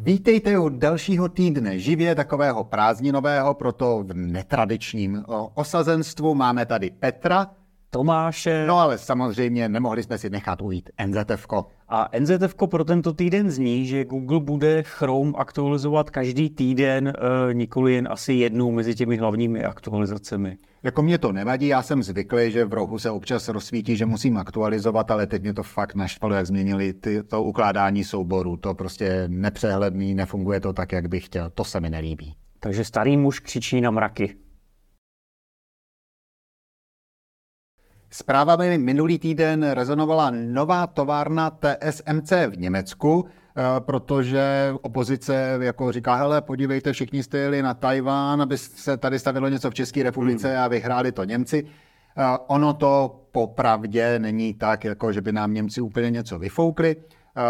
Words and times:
Vítejte 0.00 0.58
u 0.58 0.68
dalšího 0.68 1.28
týdne 1.28 1.78
živě 1.78 2.14
takového 2.14 2.64
prázdninového, 2.64 3.54
proto 3.54 4.04
v 4.06 4.14
netradičním 4.14 5.24
osazenstvu. 5.54 6.34
Máme 6.34 6.66
tady 6.66 6.90
Petra. 6.90 7.50
Tomáše. 7.90 8.64
No 8.66 8.78
ale 8.78 8.98
samozřejmě 8.98 9.68
nemohli 9.68 10.02
jsme 10.02 10.18
si 10.18 10.30
nechat 10.30 10.62
ujít 10.62 10.90
NZF. 11.06 11.46
-ko. 11.46 11.64
A 11.88 12.08
NZF 12.18 12.54
pro 12.70 12.84
tento 12.84 13.12
týden 13.12 13.50
zní, 13.50 13.86
že 13.86 14.04
Google 14.04 14.40
bude 14.40 14.82
Chrome 14.82 15.32
aktualizovat 15.36 16.10
každý 16.10 16.50
týden, 16.50 17.08
e, 17.08 17.54
nikoli 17.54 17.94
jen 17.94 18.08
asi 18.10 18.32
jednou 18.32 18.70
mezi 18.72 18.94
těmi 18.94 19.16
hlavními 19.16 19.64
aktualizacemi. 19.64 20.58
Jako 20.82 21.02
mě 21.02 21.18
to 21.18 21.32
nevadí, 21.32 21.66
já 21.66 21.82
jsem 21.82 22.02
zvyklý, 22.02 22.50
že 22.50 22.64
v 22.64 22.72
rohu 22.72 22.98
se 22.98 23.10
občas 23.10 23.48
rozsvítí, 23.48 23.96
že 23.96 24.06
musím 24.06 24.36
aktualizovat, 24.36 25.10
ale 25.10 25.26
teď 25.26 25.42
mě 25.42 25.54
to 25.54 25.62
fakt 25.62 25.94
naštvalo, 25.94 26.34
jak 26.34 26.46
změnili 26.46 26.92
ty, 26.92 27.22
to 27.22 27.42
ukládání 27.42 28.04
souboru. 28.04 28.56
To 28.56 28.74
prostě 28.74 29.24
nepřehledný, 29.28 30.14
nefunguje 30.14 30.60
to 30.60 30.72
tak, 30.72 30.92
jak 30.92 31.08
bych 31.08 31.24
chtěl. 31.26 31.50
To 31.50 31.64
se 31.64 31.80
mi 31.80 31.90
nelíbí. 31.90 32.34
Takže 32.60 32.84
starý 32.84 33.16
muž 33.16 33.40
křičí 33.40 33.80
na 33.80 33.90
mraky. 33.90 34.34
Zprávami 38.10 38.78
minulý 38.78 39.18
týden 39.18 39.70
rezonovala 39.70 40.30
nová 40.30 40.86
továrna 40.86 41.50
TSMC 41.50 42.32
v 42.48 42.58
Německu, 42.58 43.24
eh, 43.26 43.62
protože 43.80 44.74
opozice 44.82 45.58
jako 45.60 45.92
říká, 45.92 46.14
hele, 46.14 46.42
podívejte, 46.42 46.92
všichni 46.92 47.22
jste 47.22 47.38
jeli 47.38 47.62
na 47.62 47.74
Tajván, 47.74 48.42
aby 48.42 48.58
se 48.58 48.96
tady 48.96 49.18
stavilo 49.18 49.48
něco 49.48 49.70
v 49.70 49.74
České 49.74 50.02
republice 50.02 50.48
hmm. 50.48 50.58
a 50.58 50.68
vyhráli 50.68 51.12
to 51.12 51.24
Němci. 51.24 51.64
Eh, 52.16 52.38
ono 52.46 52.74
to 52.74 53.20
popravdě 53.32 54.18
není 54.18 54.54
tak, 54.54 54.84
jako 54.84 55.12
že 55.12 55.20
by 55.20 55.32
nám 55.32 55.54
Němci 55.54 55.80
úplně 55.80 56.10
něco 56.10 56.38
vyfoukli. 56.38 56.96
Eh, 56.96 57.42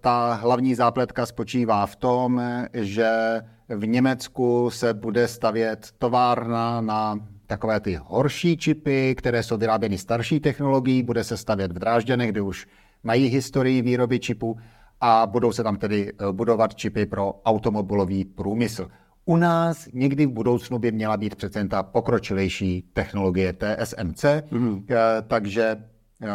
ta 0.00 0.34
hlavní 0.34 0.74
zápletka 0.74 1.26
spočívá 1.26 1.86
v 1.86 1.96
tom, 1.96 2.42
že 2.72 3.40
v 3.68 3.86
Německu 3.86 4.70
se 4.70 4.94
bude 4.94 5.28
stavět 5.28 5.88
továrna 5.98 6.80
na 6.80 7.18
takové 7.46 7.80
ty 7.80 7.98
horší 8.04 8.56
čipy, 8.56 9.14
které 9.14 9.42
jsou 9.42 9.56
vyráběny 9.56 9.98
starší 9.98 10.40
technologií, 10.40 11.02
bude 11.02 11.24
se 11.24 11.36
stavět 11.36 11.72
v 11.72 11.78
Drážďanech, 11.78 12.30
kde 12.30 12.40
už 12.40 12.66
mají 13.02 13.26
historii 13.26 13.82
výroby 13.82 14.18
čipů 14.18 14.56
a 15.00 15.26
budou 15.26 15.52
se 15.52 15.62
tam 15.62 15.76
tedy 15.76 16.12
eh, 16.12 16.32
budovat 16.32 16.74
čipy 16.74 17.06
pro 17.06 17.40
automobilový 17.44 18.24
průmysl. 18.24 18.88
U 19.24 19.36
nás 19.36 19.88
někdy 19.92 20.26
v 20.26 20.30
budoucnu 20.30 20.78
by 20.78 20.92
měla 20.92 21.16
být 21.16 21.34
přece 21.34 21.68
ta 21.68 21.82
pokročilejší 21.82 22.84
technologie 22.92 23.52
TSMC, 23.52 24.24
mm-hmm. 24.24 24.84
takže 25.26 25.76
eh, 26.22 26.28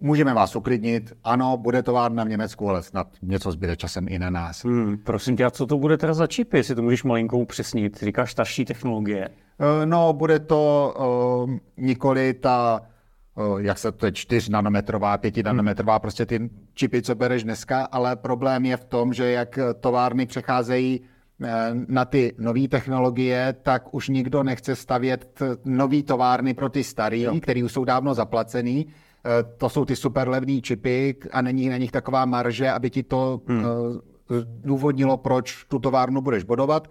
můžeme 0.00 0.34
vás 0.34 0.56
uklidnit. 0.56 1.12
Ano, 1.24 1.56
bude 1.56 1.82
továrna 1.82 2.24
v 2.24 2.28
Německu, 2.28 2.70
ale 2.70 2.82
snad 2.82 3.06
něco 3.22 3.52
zbyde 3.52 3.76
časem 3.76 4.06
i 4.08 4.18
na 4.18 4.30
nás. 4.30 4.64
Hmm, 4.64 4.98
prosím 4.98 5.36
tě, 5.36 5.44
a 5.44 5.50
co 5.50 5.66
to 5.66 5.78
bude 5.78 5.96
teda 5.96 6.14
za 6.14 6.26
čipy, 6.26 6.56
jestli 6.56 6.74
to 6.74 6.82
můžeš 6.82 7.04
malinkou 7.04 7.38
upřesnit? 7.38 8.02
Říkáš 8.02 8.32
starší 8.32 8.64
technologie. 8.64 9.28
Eh, 9.58 9.86
no, 9.86 10.12
bude 10.12 10.38
to 10.38 10.94
uh, 11.46 11.50
nikoli 11.76 12.34
ta, 12.34 12.80
uh, 13.34 13.60
jak 13.60 13.78
se 13.78 13.92
to 13.92 14.06
je, 14.06 14.12
4 14.12 14.50
nanometrová, 14.50 15.18
5 15.18 15.36
hmm. 15.36 15.44
nanometrová, 15.44 15.98
prostě 15.98 16.26
ty 16.26 16.50
čipy, 16.74 17.02
co 17.02 17.14
bereš 17.14 17.44
dneska, 17.44 17.84
ale 17.84 18.16
problém 18.16 18.66
je 18.66 18.76
v 18.76 18.84
tom, 18.84 19.12
že 19.12 19.30
jak 19.30 19.58
továrny 19.80 20.26
přecházejí 20.26 21.00
na 21.88 22.04
ty 22.04 22.34
nové 22.38 22.68
technologie, 22.68 23.56
tak 23.62 23.94
už 23.94 24.08
nikdo 24.08 24.42
nechce 24.42 24.76
stavět 24.76 25.42
nové 25.64 26.02
továrny 26.02 26.54
pro 26.54 26.68
ty 26.68 26.84
staré, 26.84 27.24
které 27.40 27.64
už 27.64 27.72
jsou 27.72 27.84
dávno 27.84 28.14
zaplacený. 28.14 28.86
To 29.56 29.68
jsou 29.68 29.84
ty 29.84 29.96
super 29.96 30.28
levné 30.28 30.60
čipy 30.60 31.16
a 31.32 31.42
není 31.42 31.68
na 31.68 31.76
nich 31.76 31.92
taková 31.92 32.24
marže, 32.24 32.70
aby 32.70 32.90
ti 32.90 33.02
to 33.02 33.40
hmm. 33.48 33.64
důvodnilo, 34.64 35.16
proč 35.16 35.64
tu 35.64 35.78
továrnu 35.78 36.20
budeš 36.20 36.44
bodovat. 36.44 36.88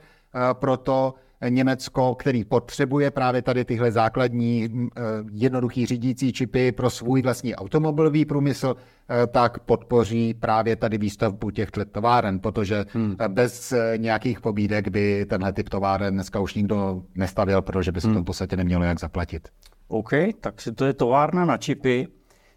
Proto 0.53 1.13
Německo, 1.49 2.15
který 2.15 2.45
potřebuje 2.45 3.11
právě 3.11 3.41
tady 3.41 3.65
tyhle 3.65 3.91
základní 3.91 4.69
eh, 4.97 5.01
jednoduchý 5.31 5.85
řídící 5.85 6.33
čipy 6.33 6.71
pro 6.71 6.89
svůj 6.89 7.21
vlastní 7.21 7.55
automobilový 7.55 8.25
průmysl, 8.25 8.75
eh, 8.75 9.27
tak 9.27 9.59
podpoří 9.59 10.33
právě 10.33 10.75
tady 10.75 10.97
výstavbu 10.97 11.51
těchto 11.51 11.85
továren, 11.85 12.39
protože 12.39 12.85
hmm. 12.93 13.15
bez 13.27 13.71
eh, 13.71 13.93
nějakých 13.97 14.41
pobídek 14.41 14.87
by 14.87 15.25
tenhle 15.25 15.53
typ 15.53 15.69
továren 15.69 16.13
dneska 16.13 16.39
už 16.39 16.53
nikdo 16.53 17.03
nestavil, 17.15 17.61
protože 17.61 17.91
by 17.91 18.01
se 18.01 18.07
hmm. 18.07 18.15
to 18.15 18.21
v 18.21 18.25
podstatě 18.25 18.55
nemělo 18.55 18.83
jak 18.83 18.99
zaplatit. 18.99 19.47
OK, 19.87 20.11
tak 20.41 20.61
si 20.61 20.71
to 20.71 20.85
je 20.85 20.93
továrna 20.93 21.45
na 21.45 21.57
čipy. 21.57 22.07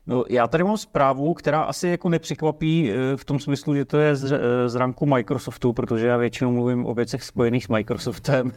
No, 0.06 0.24
já 0.30 0.46
tady 0.46 0.64
mám 0.64 0.76
zprávu, 0.76 1.34
která 1.34 1.62
asi 1.62 1.88
jako 1.88 2.08
nepřekvapí 2.08 2.92
v 3.16 3.24
tom 3.24 3.38
smyslu, 3.38 3.74
že 3.74 3.84
to 3.84 3.98
je 3.98 4.16
z, 4.16 4.40
z 4.66 4.74
ranku 4.74 5.06
Microsoftu, 5.06 5.72
protože 5.72 6.06
já 6.06 6.16
většinou 6.16 6.52
mluvím 6.52 6.86
o 6.86 6.94
věcech 6.94 7.22
spojených 7.22 7.64
s 7.64 7.68
Microsoftem. 7.68 8.52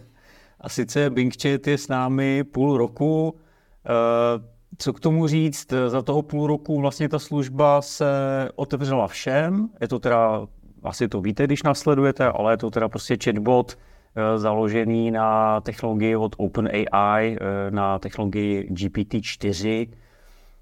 A 0.61 0.69
sice 0.69 1.09
Bing 1.09 1.33
Chat 1.41 1.67
je 1.67 1.77
s 1.77 1.87
námi 1.87 2.43
půl 2.43 2.77
roku. 2.77 3.35
Eh, 3.85 4.51
co 4.77 4.93
k 4.93 4.99
tomu 4.99 5.27
říct? 5.27 5.73
Za 5.87 6.01
toho 6.01 6.21
půl 6.21 6.47
roku 6.47 6.81
vlastně 6.81 7.09
ta 7.09 7.19
služba 7.19 7.81
se 7.81 8.05
otevřela 8.55 9.07
všem. 9.07 9.69
Je 9.81 9.87
to 9.87 9.99
teda, 9.99 10.47
asi 10.83 11.07
to 11.07 11.21
víte, 11.21 11.43
když 11.43 11.63
nasledujete, 11.63 12.25
ale 12.25 12.53
je 12.53 12.57
to 12.57 12.69
teda 12.69 12.89
prostě 12.89 13.17
chatbot 13.23 13.77
eh, 14.15 14.39
založený 14.39 15.11
na 15.11 15.61
technologii 15.61 16.15
od 16.15 16.35
OpenAI, 16.37 17.37
eh, 17.41 17.71
na 17.71 17.99
technologii 17.99 18.67
GPT-4. 18.71 19.87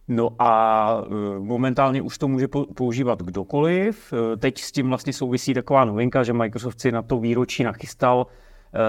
No 0.08 0.30
a 0.40 1.04
momentálně 1.40 2.02
už 2.02 2.18
to 2.18 2.28
může 2.28 2.48
používat 2.76 3.22
kdokoliv. 3.22 4.14
Teď 4.40 4.60
s 4.60 4.72
tím 4.72 4.90
vlastně 4.90 5.14
souvisí 5.14 5.54
taková 5.54 5.86
novinka, 5.86 6.24
že 6.24 6.34
Microsoft 6.34 6.82
si 6.82 6.92
na 6.92 7.02
to 7.02 7.20
výročí 7.20 7.64
nachystal 7.64 8.28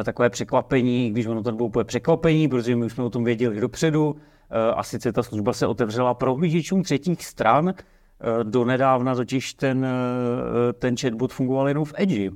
takové 0.05 0.31
překvapení, 0.31 1.11
když 1.11 1.27
ono 1.27 1.43
to 1.43 1.53
bylo 1.53 1.67
úplně 1.67 1.85
překvapení, 1.85 2.49
protože 2.49 2.77
my 2.77 2.85
už 2.85 2.93
jsme 2.93 3.05
o 3.05 3.11
tom 3.11 3.25
věděli 3.25 3.61
dopředu, 3.61 4.17
eh, 4.51 4.73
a 4.75 4.83
sice 4.83 5.13
ta 5.13 5.23
služba 5.23 5.53
se 5.53 5.67
otevřela 5.67 6.15
prohlížečům 6.15 6.83
třetích 6.83 7.27
stran, 7.27 7.69
eh, 7.69 8.45
do 8.45 8.65
nedávna 8.65 9.15
totiž 9.15 9.55
ten, 9.55 9.87
ten 10.79 10.97
chatbot 10.97 11.33
fungoval 11.33 11.69
jenom 11.69 11.85
v 11.85 11.93
Edge, 11.97 12.31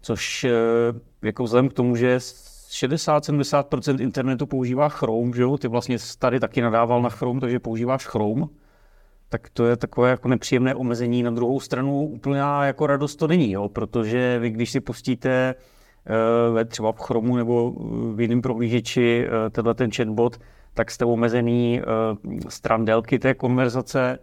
což 0.00 0.46
jako 1.22 1.44
vzhledem 1.44 1.68
k 1.68 1.72
tomu, 1.72 1.96
že 1.96 2.20
60-70% 2.74 4.00
internetu 4.00 4.46
používá 4.46 4.88
Chrome, 4.88 5.32
že 5.36 5.42
jo? 5.42 5.58
ty 5.58 5.68
vlastně 5.68 5.96
tady 6.18 6.40
taky 6.40 6.60
nadával 6.60 7.02
na 7.02 7.08
Chrome, 7.08 7.40
takže 7.40 7.58
používáš 7.58 8.06
Chrome, 8.06 8.46
tak 9.28 9.48
to 9.52 9.66
je 9.66 9.76
takové 9.76 10.10
jako 10.10 10.28
nepříjemné 10.28 10.74
omezení. 10.74 11.22
Na 11.22 11.30
druhou 11.30 11.60
stranu 11.60 12.06
úplná 12.06 12.66
jako 12.66 12.86
radost 12.86 13.16
to 13.16 13.26
není, 13.26 13.52
jo? 13.52 13.68
protože 13.68 14.38
vy 14.38 14.50
když 14.50 14.70
si 14.70 14.80
pustíte 14.80 15.54
ve 16.52 16.64
třeba 16.64 16.92
v 16.92 16.98
Chromu 16.98 17.36
nebo 17.36 17.72
v 18.14 18.20
jiném 18.20 18.42
prohlížeči 18.42 19.26
eh, 19.26 19.50
tenhle 19.50 19.74
ten 19.74 19.90
chatbot, 19.90 20.38
tak 20.74 20.90
jste 20.90 21.04
omezený 21.04 21.80
eh, 21.80 21.84
stran 22.48 22.84
délky 22.84 23.18
té 23.18 23.34
konverzace. 23.34 24.18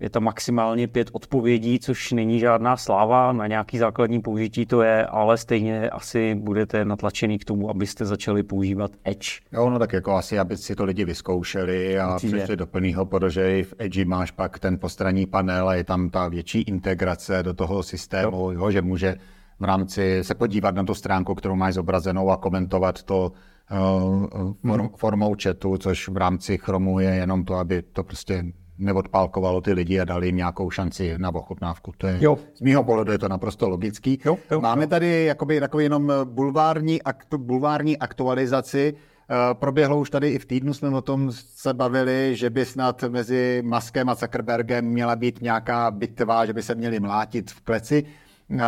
Je 0.00 0.10
tam 0.10 0.24
maximálně 0.24 0.88
pět 0.88 1.08
odpovědí, 1.12 1.78
což 1.78 2.12
není 2.12 2.38
žádná 2.38 2.76
sláva, 2.76 3.32
na 3.32 3.46
nějaký 3.46 3.78
základní 3.78 4.20
použití 4.20 4.66
to 4.66 4.82
je, 4.82 5.06
ale 5.06 5.38
stejně 5.38 5.90
asi 5.90 6.34
budete 6.34 6.84
natlačený 6.84 7.38
k 7.38 7.44
tomu, 7.44 7.70
abyste 7.70 8.04
začali 8.04 8.42
používat 8.42 8.90
Edge. 9.04 9.28
Jo, 9.52 9.70
no 9.70 9.78
tak 9.78 9.92
jako 9.92 10.12
asi, 10.12 10.38
aby 10.38 10.56
si 10.56 10.74
to 10.74 10.84
lidi 10.84 11.04
vyzkoušeli 11.04 11.98
a 11.98 12.14
Určitě. 12.14 12.36
přišli 12.36 12.56
do 12.56 12.66
plného, 12.66 13.06
protože 13.06 13.58
i 13.58 13.62
v 13.62 13.74
Edge 13.78 14.04
máš 14.04 14.30
pak 14.30 14.58
ten 14.58 14.78
postranní 14.78 15.26
panel 15.26 15.68
a 15.68 15.74
je 15.74 15.84
tam 15.84 16.10
ta 16.10 16.28
větší 16.28 16.60
integrace 16.62 17.42
do 17.42 17.54
toho 17.54 17.82
systému, 17.82 18.36
jo. 18.36 18.52
Jo, 18.52 18.70
že 18.70 18.82
může 18.82 19.16
v 19.60 19.64
rámci 19.64 20.24
se 20.24 20.34
podívat 20.34 20.74
na 20.74 20.84
tu 20.84 20.94
stránku, 20.94 21.34
kterou 21.34 21.54
máš 21.54 21.74
zobrazenou 21.74 22.30
a 22.30 22.36
komentovat 22.36 23.02
to 23.02 23.32
uh, 23.70 24.52
form, 24.66 24.88
formou 24.96 25.34
chatu, 25.42 25.76
což 25.76 26.08
v 26.08 26.16
rámci 26.16 26.58
Chromu 26.58 27.00
je 27.00 27.10
jenom 27.10 27.44
to, 27.44 27.54
aby 27.54 27.82
to 27.82 28.04
prostě 28.04 28.44
neodpálkovalo 28.78 29.60
ty 29.60 29.72
lidi 29.72 30.00
a 30.00 30.04
dali 30.04 30.26
jim 30.26 30.36
nějakou 30.36 30.70
šanci 30.70 31.14
na 31.18 31.34
ochutnávku. 31.34 31.92
To 31.98 32.06
je, 32.06 32.18
jo. 32.20 32.38
Z 32.54 32.60
mého 32.60 32.84
pohledu 32.84 33.12
je 33.12 33.18
to 33.18 33.28
naprosto 33.28 33.68
logický. 33.68 34.18
Jo, 34.24 34.38
jo, 34.50 34.60
Máme 34.60 34.82
jo. 34.82 34.88
tady 34.88 35.24
jakoby 35.24 35.60
takový 35.60 35.84
jenom 35.84 36.12
bulvární, 36.24 37.02
aktu, 37.02 37.38
bulvární 37.38 37.98
aktualizaci. 37.98 38.94
Uh, 38.94 39.36
proběhlo 39.54 39.98
už 39.98 40.10
tady 40.10 40.28
i 40.28 40.38
v 40.38 40.46
týdnu, 40.46 40.74
jsme 40.74 40.88
o 40.88 41.00
tom 41.00 41.32
se 41.32 41.74
bavili, 41.74 42.36
že 42.36 42.50
by 42.50 42.64
snad 42.64 43.04
mezi 43.08 43.62
Maskem 43.64 44.08
a 44.08 44.14
Zuckerbergem 44.14 44.84
měla 44.84 45.16
být 45.16 45.42
nějaká 45.42 45.90
bitva, 45.90 46.46
že 46.46 46.52
by 46.52 46.62
se 46.62 46.74
měli 46.74 47.00
mlátit 47.00 47.50
v 47.50 47.60
kleci. 47.60 48.04
Uh, 48.48 48.60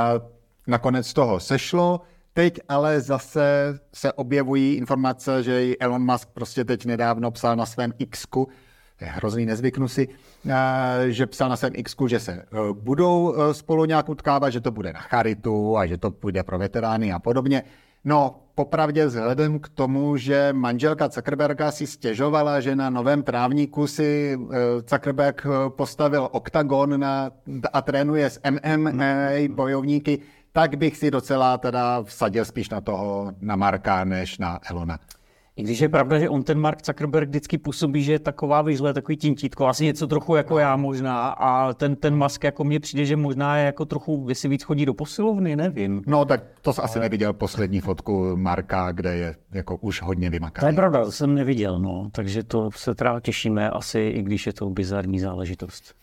nakonec 0.66 1.12
toho 1.12 1.40
sešlo. 1.40 2.00
Teď 2.34 2.60
ale 2.68 3.00
zase 3.00 3.78
se 3.94 4.12
objevují 4.12 4.74
informace, 4.74 5.42
že 5.42 5.76
Elon 5.80 6.12
Musk 6.12 6.28
prostě 6.34 6.64
teď 6.64 6.86
nedávno 6.86 7.30
psal 7.30 7.56
na 7.56 7.66
svém 7.66 7.92
x 7.98 8.26
je 9.02 9.08
hrozný, 9.08 9.46
nezvyknu 9.46 9.88
si, 9.88 10.08
že 11.08 11.26
psal 11.26 11.48
na 11.48 11.56
svém 11.56 11.72
x 11.74 11.96
že 12.06 12.20
se 12.20 12.32
e, 12.32 12.44
budou 12.72 13.34
e, 13.34 13.54
spolu 13.54 13.84
nějak 13.84 14.08
utkávat, 14.08 14.50
že 14.50 14.60
to 14.60 14.70
bude 14.70 14.92
na 14.92 15.00
charitu 15.00 15.78
a 15.78 15.86
že 15.86 15.98
to 15.98 16.10
půjde 16.10 16.42
pro 16.42 16.58
veterány 16.58 17.12
a 17.12 17.18
podobně. 17.18 17.62
No, 18.04 18.34
popravdě 18.54 19.06
vzhledem 19.06 19.58
k 19.58 19.68
tomu, 19.68 20.16
že 20.16 20.52
manželka 20.52 21.08
Zuckerberga 21.08 21.70
si 21.70 21.86
stěžovala, 21.86 22.60
že 22.60 22.76
na 22.76 22.90
novém 22.90 23.22
právníku 23.22 23.86
si 23.86 24.38
Zuckerberg 24.90 25.46
postavil 25.68 26.28
oktagon 26.32 27.00
na, 27.00 27.30
a 27.72 27.82
trénuje 27.82 28.30
s 28.30 28.40
MMA 28.50 29.14
bojovníky, 29.48 30.18
tak 30.52 30.76
bych 30.76 30.96
si 30.96 31.10
docela 31.10 31.58
teda 31.58 32.02
vsadil 32.02 32.44
spíš 32.44 32.70
na 32.70 32.80
toho, 32.80 33.32
na 33.40 33.56
Marka, 33.56 34.04
než 34.04 34.38
na 34.38 34.58
Elona. 34.70 34.98
I 35.56 35.62
když 35.62 35.80
je 35.80 35.88
pravda, 35.88 36.18
že 36.18 36.28
on 36.28 36.42
ten 36.42 36.58
Mark 36.58 36.84
Zuckerberg 36.86 37.28
vždycky 37.28 37.58
působí, 37.58 38.02
že 38.02 38.12
je 38.12 38.18
taková 38.18 38.62
vyžle, 38.62 38.94
takový 38.94 39.16
tintítko, 39.16 39.66
asi 39.66 39.84
něco 39.84 40.06
trochu 40.06 40.36
jako 40.36 40.58
já 40.58 40.76
možná, 40.76 41.28
a 41.28 41.72
ten, 41.72 41.96
ten 41.96 42.16
Musk 42.16 42.44
jako 42.44 42.64
mně 42.64 42.80
přijde, 42.80 43.04
že 43.04 43.16
možná 43.16 43.56
je 43.56 43.66
jako 43.66 43.84
trochu, 43.84 44.26
jestli 44.28 44.48
víc 44.48 44.62
chodí 44.62 44.86
do 44.86 44.94
posilovny, 44.94 45.56
nevím. 45.56 46.02
No 46.06 46.24
tak 46.24 46.42
to 46.60 46.72
jsi 46.72 46.82
asi 46.82 46.98
neviděl 47.00 47.32
poslední 47.32 47.80
fotku 47.80 48.36
Marka, 48.36 48.92
kde 48.92 49.16
je 49.16 49.34
jako 49.52 49.76
už 49.76 50.02
hodně 50.02 50.30
vymakaný. 50.30 50.62
To 50.62 50.66
je 50.66 50.76
pravda, 50.76 51.04
to 51.04 51.12
jsem 51.12 51.34
neviděl, 51.34 51.78
no, 51.78 52.08
takže 52.12 52.42
to 52.42 52.70
se 52.70 52.94
teda 52.94 53.20
těšíme 53.20 53.70
asi, 53.70 54.00
i 54.00 54.22
když 54.22 54.46
je 54.46 54.52
to 54.52 54.70
bizarní 54.70 55.20
záležitost. 55.20 56.01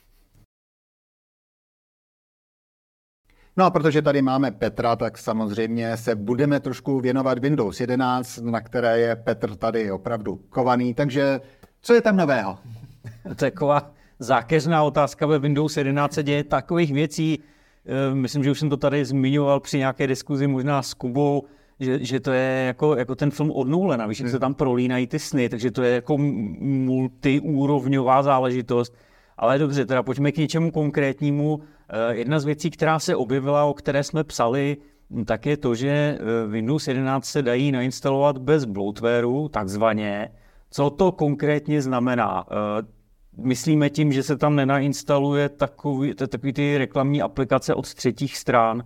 No 3.60 3.66
a 3.66 3.70
protože 3.70 4.02
tady 4.02 4.22
máme 4.22 4.52
Petra, 4.52 4.96
tak 4.96 5.18
samozřejmě 5.18 5.98
se 5.98 6.16
budeme 6.16 6.60
trošku 6.60 7.00
věnovat 7.00 7.40
Windows 7.40 7.80
11, 7.80 8.38
na 8.38 8.62
které 8.62 9.00
je 9.00 9.16
Petr 9.16 9.56
tady 9.56 9.92
opravdu 9.92 10.40
kovaný. 10.50 10.94
Takže 10.94 11.42
co 11.82 11.94
je 11.94 12.02
tam 12.02 12.18
nového? 12.18 12.58
Taková 13.36 13.92
zákeřná 14.20 14.84
otázka 14.84 15.26
ve 15.26 15.40
Windows 15.40 15.78
11 15.78 16.14
se 16.14 16.24
děje 16.24 16.44
takových 16.44 16.94
věcí. 16.94 17.40
Eh, 17.86 18.16
myslím, 18.16 18.44
že 18.44 18.52
už 18.52 18.60
jsem 18.60 18.70
to 18.70 18.78
tady 18.78 19.06
zmiňoval 19.06 19.60
při 19.60 19.78
nějaké 19.78 20.08
diskuzi 20.08 20.48
možná 20.48 20.82
s 20.82 20.94
Kubou, 20.94 21.44
že, 21.80 22.06
že 22.06 22.20
to 22.20 22.32
je 22.32 22.64
jako, 22.68 22.96
jako 22.96 23.16
ten 23.16 23.32
film 23.32 23.52
od 23.52 23.68
Nolana, 23.68 24.08
víš, 24.08 24.20
jak 24.20 24.30
se 24.30 24.40
tam 24.40 24.54
prolínají 24.54 25.08
ty 25.08 25.20
sny, 25.20 25.50
takže 25.50 25.72
to 25.72 25.84
je 25.84 25.96
jako 25.96 26.18
multiúrovňová 26.18 28.24
záležitost. 28.24 28.96
Ale 29.40 29.60
dobře, 29.60 29.86
teda 29.86 30.04
pojďme 30.04 30.32
k 30.32 30.38
něčemu 30.38 30.72
konkrétnímu. 30.72 31.60
Eh, 31.90 32.16
jedna 32.16 32.40
z 32.40 32.46
věcí, 32.46 32.70
která 32.70 33.00
se 33.00 33.16
objevila, 33.16 33.66
o 33.66 33.74
které 33.74 34.04
jsme 34.04 34.24
psali, 34.24 34.78
hm, 35.10 35.26
tak 35.26 35.46
je 35.46 35.58
to, 35.58 35.76
že 35.76 35.90
eh, 35.90 36.48
Windows 36.48 36.88
11 36.88 37.26
se 37.26 37.42
dají 37.42 37.72
nainstalovat 37.72 38.38
bez 38.38 38.66
bloatwareu, 38.66 39.48
takzvaně. 39.48 40.32
Co 40.72 40.90
to 40.90 41.12
konkrétně 41.12 41.82
znamená? 41.82 42.46
Eh, 42.52 42.88
myslíme 43.38 43.90
tím, 43.90 44.12
že 44.12 44.24
se 44.24 44.38
tam 44.38 44.56
nenainstaluje 44.56 45.50
takový, 45.50 46.14
takový 46.14 46.54
ty 46.54 46.78
reklamní 46.78 47.22
aplikace 47.22 47.74
od 47.74 47.94
třetích 47.94 48.38
stran, 48.38 48.84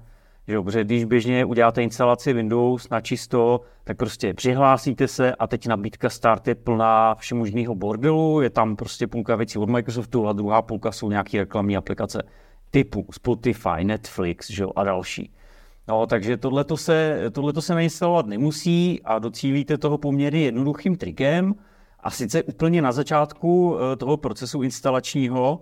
že 0.48 0.54
dobře, 0.54 0.84
když 0.84 1.06
běžně 1.06 1.46
uděláte 1.46 1.84
instalaci 1.84 2.34
Windows 2.34 2.90
na 2.90 3.02
čisto, 3.02 3.62
tak 3.84 3.98
prostě 3.98 4.34
přihlásíte 4.34 5.08
se 5.08 5.36
a 5.36 5.48
teď 5.48 5.68
nabídka 5.68 6.10
Start 6.10 6.48
je 6.48 6.56
plná 6.56 7.16
všemožného 7.16 7.76
bordelu, 7.76 8.42
je 8.42 8.50
tam 8.50 8.76
prostě 8.76 9.08
půlka 9.08 9.36
věcí 9.36 9.60
od 9.60 9.70
Microsoftu 9.70 10.28
a 10.28 10.34
druhá 10.34 10.62
půlka 10.62 10.92
jsou 10.92 11.10
nějaké 11.10 11.38
reklamní 11.38 11.78
aplikace 11.78 12.24
typu 12.72 13.06
Spotify, 13.12 13.84
Netflix 13.84 14.52
že, 14.52 14.66
a 14.76 14.84
další. 14.84 15.34
No, 15.88 16.08
takže 16.08 16.38
tohleto 16.38 16.78
se, 16.78 17.24
tohleto 17.32 17.62
se 17.62 17.74
nainstalovat 17.74 18.26
nemusí 18.26 19.02
a 19.04 19.20
docílíte 19.20 19.78
toho 19.78 19.98
poměrně 19.98 20.42
jednoduchým 20.42 20.96
trikem. 20.96 21.56
A 22.00 22.12
sice 22.12 22.44
úplně 22.44 22.82
na 22.82 22.92
začátku 22.92 23.78
eh, 23.78 23.96
toho 23.96 24.18
procesu 24.18 24.62
instalačního, 24.62 25.62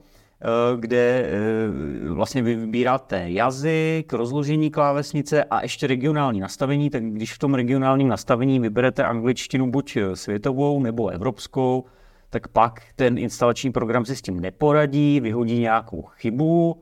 kde 0.75 1.25
eh, 1.25 2.09
vlastně 2.09 2.41
vy 2.41 2.55
vybíráte 2.55 3.23
jazyk, 3.25 4.13
rozložení 4.13 4.71
klávesnice 4.71 5.43
a 5.43 5.61
ještě 5.61 5.87
regionální 5.87 6.39
nastavení, 6.39 6.89
tak 6.89 7.03
když 7.03 7.33
v 7.33 7.39
tom 7.39 7.53
regionálním 7.53 8.07
nastavení 8.07 8.59
vyberete 8.59 9.03
angličtinu 9.03 9.71
buď 9.71 9.97
světovou 10.13 10.79
nebo 10.79 11.07
evropskou, 11.09 11.85
tak 12.29 12.47
pak 12.47 12.81
ten 12.95 13.17
instalační 13.17 13.71
program 13.71 14.05
si 14.05 14.15
s 14.15 14.21
tím 14.21 14.39
neporadí, 14.39 15.19
vyhodí 15.19 15.59
nějakou 15.59 16.01
chybu 16.01 16.81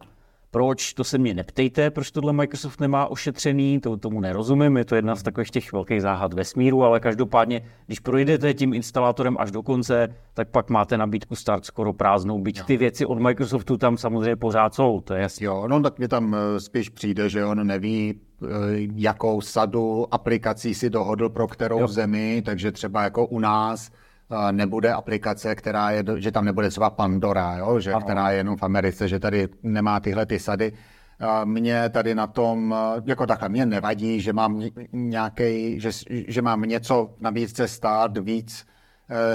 proč, 0.52 0.94
to 0.94 1.04
se 1.04 1.18
mě 1.18 1.34
neptejte, 1.34 1.92
proč 1.92 2.12
tohle 2.12 2.34
Microsoft 2.34 2.82
nemá 2.82 3.08
ošetřený, 3.08 3.80
to 3.80 3.98
tomu 3.98 4.22
nerozumím, 4.22 4.78
je 4.78 4.86
to 4.86 4.96
jedna 4.96 5.16
z 5.16 5.24
takových 5.24 5.52
těch 5.52 5.74
velkých 5.74 6.02
záhad 6.02 6.34
vesmíru, 6.34 6.84
ale 6.84 7.00
každopádně, 7.00 7.62
když 7.86 8.00
projdete 8.00 8.54
tím 8.54 8.74
instalátorem 8.74 9.36
až 9.40 9.52
do 9.52 9.64
konce, 9.64 10.16
tak 10.34 10.50
pak 10.50 10.70
máte 10.70 10.98
nabídku 10.98 11.36
start 11.36 11.66
skoro 11.66 11.94
prázdnou, 11.94 12.40
byť 12.40 12.64
ty 12.64 12.78
věci 12.78 13.06
od 13.06 13.20
Microsoftu 13.20 13.78
tam 13.78 13.98
samozřejmě 13.98 14.36
pořád 14.36 14.76
jsou, 14.76 15.02
to 15.02 15.14
je 15.14 15.22
jasné. 15.22 15.46
Jo, 15.46 15.68
no 15.68 15.82
tak 15.82 15.98
mě 15.98 16.08
tam 16.08 16.36
eh, 16.36 16.60
spíš 16.60 16.90
přijde, 16.90 17.30
že 17.30 17.46
on 17.46 17.68
neví, 17.68 18.20
eh, 18.44 18.46
jakou 18.96 19.42
sadu 19.42 20.08
aplikací 20.12 20.74
si 20.74 20.90
dohodl 20.90 21.30
pro 21.30 21.48
kterou 21.48 21.80
jo. 21.80 21.88
zemi, 21.88 22.42
takže 22.46 22.72
třeba 22.72 23.04
jako 23.04 23.26
u 23.26 23.40
nás, 23.40 23.92
nebude 24.52 24.94
aplikace, 24.94 25.56
která 25.56 25.92
je, 25.92 26.04
že 26.18 26.32
tam 26.32 26.46
nebude 26.46 26.70
třeba 26.70 26.90
Pandora, 26.90 27.58
jo? 27.58 27.80
Že, 27.80 27.94
která 28.02 28.32
je 28.32 28.38
jenom 28.38 28.58
v 28.58 28.64
Americe, 28.64 29.08
že 29.08 29.20
tady 29.20 29.48
nemá 29.64 30.00
tyhle 30.00 30.26
ty 30.26 30.40
sady. 30.40 30.74
Mně 31.46 31.90
tady 31.90 32.16
na 32.16 32.28
tom, 32.28 32.76
jako 33.06 33.28
takhle, 33.28 33.50
mě 33.50 33.66
nevadí, 33.66 34.22
že 34.22 34.34
mám 34.34 34.62
nějaký, 34.94 35.80
že, 35.80 35.90
že 36.10 36.42
mám 36.42 36.62
něco 36.62 37.16
na 37.20 37.30
více 37.30 37.68
stát, 37.68 38.18
víc 38.18 38.66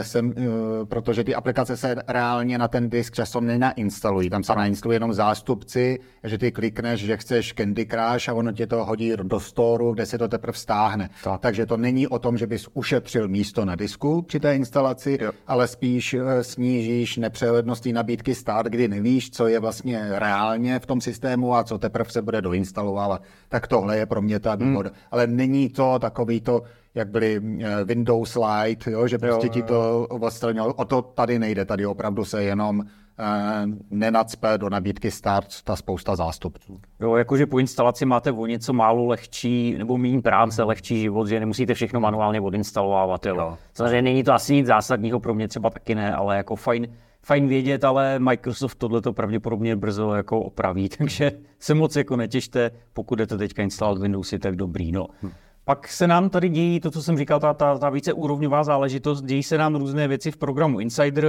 sem, 0.03 0.32
eh, 0.37 0.43
protože 0.85 1.25
ty 1.25 1.35
aplikace 1.35 1.76
se 1.76 1.97
reálně 2.09 2.59
na 2.59 2.69
ten 2.69 2.91
disk 2.91 3.15
často 3.15 3.41
nenainstalují. 3.41 4.31
Tam 4.31 4.43
se 4.43 4.55
nainstalují 4.55 4.97
jenom 4.97 5.12
zástupci, 5.12 5.99
že 6.25 6.38
ty 6.38 6.53
klikneš, 6.53 7.00
že 7.00 7.17
chceš 7.17 7.53
Candy 7.53 7.87
Crush 7.87 8.29
a 8.29 8.35
ono 8.35 8.53
tě 8.53 8.67
to 8.67 8.85
hodí 8.85 9.12
do 9.23 9.41
storu, 9.41 9.93
kde 9.93 10.06
se 10.06 10.19
to 10.19 10.29
teprve 10.29 10.59
stáhne. 10.59 11.11
Tak. 11.25 11.41
Takže 11.41 11.67
to 11.67 11.76
není 11.76 12.09
o 12.09 12.19
tom, 12.19 12.38
že 12.38 12.47
bys 12.47 12.69
ušetřil 12.75 13.29
místo 13.29 13.65
na 13.65 13.76
disku 13.76 14.23
při 14.23 14.41
té 14.41 14.56
instalaci, 14.56 15.19
jo. 15.21 15.32
ale 15.47 15.69
spíš 15.69 16.15
eh, 16.15 16.44
snížíš 16.44 17.17
nepřehlednost 17.17 17.87
nabídky 17.87 18.35
stát, 18.35 18.67
kdy 18.67 18.88
nevíš, 18.88 19.31
co 19.31 19.47
je 19.47 19.61
vlastně 19.61 20.09
reálně 20.11 20.79
v 20.79 20.87
tom 20.87 21.00
systému 21.00 21.55
a 21.55 21.65
co 21.65 21.79
teprve 21.79 22.11
se 22.11 22.23
bude 22.23 22.43
doinstalovávat. 22.43 23.23
Tak 23.49 23.67
tohle 23.67 23.99
je 23.99 24.06
pro 24.06 24.23
mě 24.23 24.41
ta 24.41 24.56
důvod. 24.56 24.87
Hmm. 24.87 24.94
Ale 25.11 25.27
není 25.27 25.69
to 25.69 25.99
takový 25.99 26.41
to, 26.41 26.62
jak 26.94 27.08
byly 27.08 27.41
eh, 27.61 27.85
Windows 27.85 28.37
Lite, 28.37 28.91
jo, 28.91 29.06
že 29.06 29.19
prostě 29.19 29.46
jo, 29.46 29.52
ti 29.52 29.62
to 29.62 30.06
odstranilo. 30.11 30.75
O 30.75 30.85
to 30.85 31.02
tady 31.02 31.38
nejde, 31.38 31.64
tady 31.64 31.87
opravdu 31.87 32.25
se 32.25 32.43
jenom 32.43 32.82
eh, 33.19 33.67
nenacpe 33.91 34.58
do 34.58 34.70
nabídky 34.70 35.11
start 35.11 35.62
ta 35.64 35.76
spousta 35.76 36.17
zástupců. 36.17 36.81
Jo, 37.00 37.17
jakože 37.17 37.46
po 37.46 37.58
instalaci 37.58 38.05
máte 38.05 38.32
o 38.32 38.46
něco 38.46 38.73
málo 38.73 39.06
lehčí, 39.06 39.75
nebo 39.79 39.99
méně 39.99 40.23
práce, 40.23 40.62
lehčí 40.62 41.00
život, 41.00 41.26
že 41.26 41.41
nemusíte 41.41 41.75
všechno 41.75 42.00
manuálně 42.00 42.41
odinstalovat. 42.41 43.26
Jo. 43.26 43.37
Jo. 43.37 43.58
Samozřejmě 43.75 44.02
není 44.02 44.25
to 44.25 44.32
asi 44.32 44.55
nic 44.55 44.67
zásadního, 44.67 45.20
pro 45.20 45.35
mě 45.35 45.49
třeba 45.49 45.70
taky 45.70 45.94
ne, 45.94 46.14
ale 46.14 46.37
jako 46.37 46.56
fajn, 46.56 46.87
fajn 47.23 47.49
vědět, 47.49 47.85
ale 47.85 48.19
Microsoft 48.19 48.75
tohle 48.75 49.00
to 49.00 49.12
pravděpodobně 49.12 49.76
brzo 49.76 50.14
jako 50.14 50.41
opraví, 50.41 50.88
takže 50.99 51.32
se 51.58 51.75
moc 51.75 51.96
jako 51.96 52.17
netěšte, 52.17 52.70
pokud 52.93 53.14
jdete 53.14 53.38
teďka 53.38 53.62
instalovat 53.62 54.02
Windowsy, 54.02 54.38
tak 54.38 54.56
dobrý. 54.56 54.93
No. 54.93 55.06
Hm. 55.23 55.31
Pak 55.65 55.89
se 55.89 56.06
nám 56.06 56.31
tady 56.31 56.49
dějí 56.49 56.81
to, 56.81 56.91
co 56.91 57.03
jsem 57.03 57.19
říkal, 57.19 57.41
ta, 57.41 57.55
ta, 57.55 57.79
ta 57.79 57.91
víceúrovňová 57.91 58.65
záležitost, 58.65 59.23
dějí 59.23 59.43
se 59.43 59.59
nám 59.59 59.75
různé 59.75 60.09
věci 60.09 60.31
v 60.31 60.37
programu 60.37 60.81
Insider, 60.81 61.27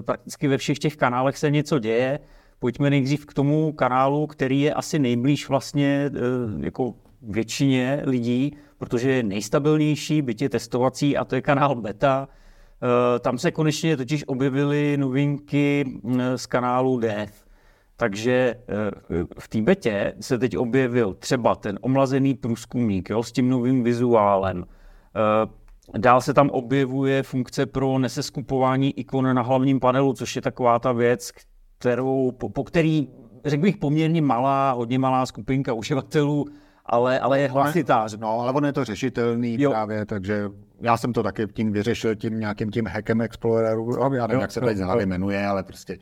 prakticky 0.00 0.48
ve 0.48 0.58
všech 0.58 0.78
těch 0.78 0.96
kanálech 0.96 1.38
se 1.38 1.50
něco 1.50 1.78
děje. 1.78 2.18
Pojďme 2.58 2.90
nejdřív 2.90 3.26
k 3.26 3.34
tomu 3.34 3.72
kanálu, 3.72 4.26
který 4.26 4.60
je 4.60 4.74
asi 4.74 4.98
nejblíž 4.98 5.48
vlastně 5.48 6.10
e, 6.14 6.64
jako 6.64 6.94
většině 7.22 8.02
lidí, 8.04 8.56
protože 8.78 9.10
je 9.10 9.22
nejstabilnější, 9.22 10.22
je 10.40 10.48
testovací 10.48 11.16
a 11.16 11.24
to 11.24 11.34
je 11.34 11.42
kanál 11.42 11.74
Beta. 11.74 12.28
E, 13.16 13.18
tam 13.18 13.38
se 13.38 13.50
konečně 13.50 13.96
totiž 13.96 14.24
objevily 14.26 14.96
novinky 14.96 15.84
z 16.36 16.46
kanálu 16.46 16.98
Dev. 16.98 17.44
Takže 18.00 18.32
eh, 18.32 19.24
v 19.38 19.48
té 19.48 19.62
betě 19.62 20.12
se 20.20 20.38
teď 20.38 20.56
objevil 20.56 21.14
třeba 21.14 21.54
ten 21.54 21.78
omlazený 21.80 22.34
průzkumník 22.34 23.10
jo, 23.10 23.22
s 23.22 23.32
tím 23.32 23.48
novým 23.48 23.84
vizuálem. 23.84 24.64
Eh, 24.64 25.98
dál 25.98 26.20
se 26.20 26.34
tam 26.34 26.50
objevuje 26.50 27.22
funkce 27.22 27.66
pro 27.66 27.98
neseskupování 27.98 28.98
ikon 28.98 29.34
na 29.34 29.42
hlavním 29.42 29.80
panelu, 29.80 30.12
což 30.12 30.36
je 30.36 30.42
taková 30.42 30.78
ta 30.78 30.92
věc, 30.92 31.30
kterou, 31.78 32.32
po, 32.32 32.48
po 32.48 32.64
který, 32.64 33.08
řekl 33.44 33.62
bych, 33.62 33.76
poměrně 33.76 34.22
malá, 34.22 34.72
hodně 34.72 34.98
malá 34.98 35.26
skupinka 35.26 35.72
uživatelů, 35.72 36.46
ale, 36.86 37.20
ale 37.20 37.40
je 37.40 37.48
hlasitá. 37.48 38.06
No, 38.18 38.40
ale 38.40 38.52
on 38.52 38.64
je 38.64 38.72
to 38.72 38.84
řešitelný 38.84 39.56
jo. 39.62 39.70
právě, 39.70 40.06
takže 40.06 40.50
já 40.80 40.96
jsem 40.96 41.12
to 41.12 41.22
taky 41.22 41.46
tím 41.46 41.72
vyřešil 41.72 42.14
tím 42.14 42.40
nějakým 42.40 42.70
tím 42.70 42.86
hackem 42.86 43.20
Exploreru, 43.20 44.14
já 44.14 44.26
nevím, 44.26 44.34
jo, 44.34 44.40
jak 44.40 44.52
se 44.52 44.60
to 44.60 44.66
teď 44.66 44.78
hlavy 44.78 45.06
jmenuje, 45.06 45.46
ale 45.46 45.62
prostě 45.62 45.98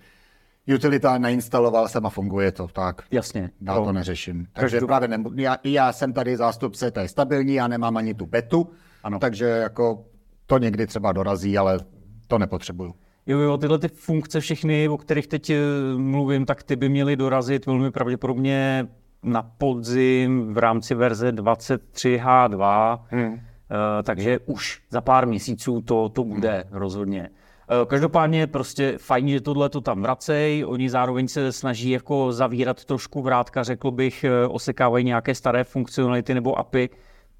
utilita 0.75 1.19
nainstaloval 1.19 1.89
jsem 1.89 2.07
a 2.07 2.11
funguje 2.11 2.53
to, 2.53 2.69
tak. 2.69 3.03
Jasně. 3.11 3.51
Já 3.61 3.75
to 3.75 3.93
neřeším. 3.93 4.47
Takže 4.53 4.77
Každou... 4.77 4.87
právě 4.87 5.09
ne, 5.09 5.23
já, 5.35 5.57
já, 5.65 5.93
jsem 5.93 6.13
tady 6.13 6.37
zástupce, 6.37 6.91
to 6.91 7.01
je 7.01 7.09
stabilní, 7.09 7.55
já 7.55 7.69
nemám 7.69 7.97
ani 7.97 8.15
tu 8.15 8.27
betu, 8.27 8.69
ano. 9.05 9.19
takže 9.19 9.45
jako 9.45 10.05
to 10.47 10.59
někdy 10.59 10.87
třeba 10.87 11.13
dorazí, 11.13 11.59
ale 11.59 11.79
to 12.27 12.39
nepotřebuju. 12.39 12.95
Jo, 13.27 13.39
jo, 13.39 13.57
tyhle 13.57 13.79
ty 13.79 13.89
funkce 13.89 14.41
všechny, 14.41 14.89
o 14.89 14.99
kterých 14.99 15.27
teď 15.27 15.51
eh, 15.51 15.57
mluvím, 15.97 16.47
tak 16.47 16.63
ty 16.63 16.77
by 16.77 16.89
měly 16.89 17.17
dorazit 17.17 17.67
velmi 17.67 17.91
pravděpodobně 17.91 18.89
na 19.23 19.43
podzim 19.43 20.55
v 20.55 20.59
rámci 20.59 20.95
verze 20.95 21.33
23H2, 21.33 22.99
hmm. 23.07 23.33
uh, 23.33 23.39
takže 24.03 24.39
už 24.39 24.83
za 24.91 25.01
pár 25.01 25.27
měsíců 25.27 25.81
to, 25.81 26.09
to 26.09 26.25
bude 26.25 26.65
hmm. 26.69 26.79
rozhodně. 26.81 27.31
Každopádně 27.87 28.47
prostě 28.47 28.99
fajn, 28.99 29.29
že 29.29 29.41
tohle 29.41 29.69
to 29.69 29.81
tam 29.81 30.03
vracej, 30.03 30.65
oni 30.69 30.91
zároveň 30.91 31.29
se 31.29 31.53
snaží 31.53 31.91
jako 31.91 32.33
zavírat 32.33 32.85
trošku 32.85 33.23
vrátka, 33.23 33.63
řekl 33.63 33.91
bych, 33.91 34.25
osekávají 34.49 35.05
nějaké 35.05 35.35
staré 35.35 35.65
funkcionality 35.65 36.35
nebo 36.35 36.59
API, 36.59 36.91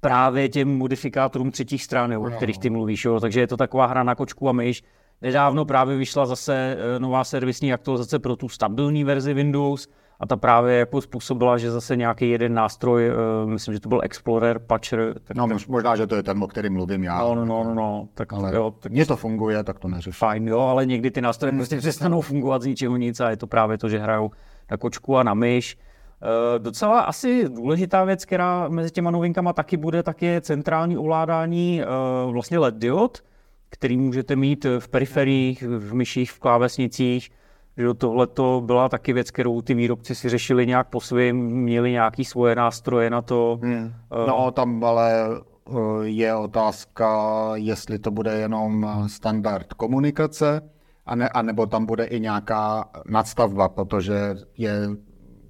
právě 0.01 0.49
těm 0.49 0.77
modifikátorům 0.77 1.51
třetích 1.51 1.83
stran, 1.83 2.13
o 2.13 2.31
kterých 2.31 2.57
ty 2.57 2.69
mluvíš. 2.69 3.05
Jo. 3.05 3.19
Takže 3.19 3.39
je 3.39 3.47
to 3.47 3.57
taková 3.57 3.85
hra 3.85 4.03
na 4.03 4.15
kočku 4.15 4.49
a 4.49 4.51
myš. 4.51 4.83
Nedávno 5.21 5.65
právě 5.65 5.97
vyšla 5.97 6.25
zase 6.25 6.77
eh, 6.79 6.99
nová 6.99 7.23
servisní 7.23 7.73
aktualizace 7.73 8.19
pro 8.19 8.35
tu 8.35 8.49
stabilní 8.49 9.03
verzi 9.03 9.33
Windows 9.33 9.87
a 10.19 10.25
ta 10.25 10.37
právě 10.37 10.77
jako 10.77 11.01
způsobila, 11.01 11.57
že 11.57 11.71
zase 11.71 11.95
nějaký 11.95 12.29
jeden 12.29 12.53
nástroj, 12.53 13.11
uh, 13.43 13.49
myslím, 13.49 13.73
že 13.73 13.79
to 13.79 13.89
byl 13.89 14.01
Explorer, 14.03 14.59
Patcher. 14.59 15.15
Tak 15.23 15.37
no, 15.37 15.47
ten... 15.47 15.57
možná, 15.67 15.95
že 15.95 16.07
to 16.07 16.15
je 16.15 16.23
ten, 16.23 16.43
o 16.43 16.47
kterým 16.47 16.73
mluvím 16.73 17.03
já. 17.03 17.19
No, 17.19 17.35
no, 17.35 17.45
no, 17.45 17.63
no, 17.63 17.73
no 17.73 18.07
tak, 18.13 18.33
ale 18.33 18.55
jo, 18.55 18.73
tak... 18.79 18.91
mně 18.91 19.05
to 19.05 19.15
funguje, 19.15 19.63
tak 19.63 19.79
to 19.79 19.87
neřeším. 19.87 20.13
Fajn, 20.13 20.47
jo, 20.47 20.59
ale 20.59 20.85
někdy 20.85 21.11
ty 21.11 21.21
nástroje 21.21 21.51
prostě 21.51 21.77
přestanou 21.77 22.21
fungovat 22.21 22.61
z 22.61 22.65
ničeho 22.65 22.97
nic 22.97 23.19
a 23.19 23.29
je 23.29 23.37
to 23.37 23.47
právě 23.47 23.77
to, 23.77 23.89
že 23.89 23.99
hrajou 23.99 24.31
na 24.71 24.77
kočku 24.77 25.17
a 25.17 25.23
na 25.23 25.33
myš. 25.33 25.77
Uh, 26.21 26.59
docela 26.63 26.99
asi 26.99 27.49
důležitá 27.49 28.03
věc, 28.03 28.25
která 28.25 28.69
mezi 28.69 28.91
těma 28.91 29.11
novinkama 29.11 29.53
taky 29.53 29.77
bude, 29.77 30.03
tak 30.03 30.21
je 30.21 30.41
centrální 30.41 30.97
ovládání 30.97 31.81
uh, 32.25 32.31
vlastně 32.33 32.59
LED 32.59 32.75
diod, 32.75 33.23
který 33.69 33.97
můžete 33.97 34.35
mít 34.35 34.65
v 34.79 34.87
periferiích, 34.87 35.63
v 35.63 35.93
myších, 35.93 36.31
v 36.31 36.39
klávesnicích. 36.39 37.29
Tohle 37.97 38.27
to 38.27 38.61
byla 38.65 38.89
taky 38.89 39.13
věc, 39.13 39.31
kterou 39.31 39.61
ty 39.61 39.73
výrobci 39.73 40.15
si 40.15 40.29
řešili 40.29 40.67
nějak 40.67 40.87
po 40.87 41.01
svým, 41.01 41.37
měli 41.37 41.91
nějaký 41.91 42.25
svoje 42.25 42.55
nástroje 42.55 43.09
na 43.09 43.21
to. 43.21 43.59
Hmm. 43.63 43.93
No 44.27 44.51
tam 44.51 44.83
ale 44.83 45.27
je 46.03 46.35
otázka, 46.35 47.41
jestli 47.55 47.99
to 47.99 48.11
bude 48.11 48.31
jenom 48.31 48.87
standard 49.07 49.73
komunikace, 49.73 50.61
anebo 51.33 51.65
tam 51.65 51.85
bude 51.85 52.05
i 52.05 52.19
nějaká 52.19 52.89
nadstavba, 53.05 53.69
protože 53.69 54.35
je 54.57 54.89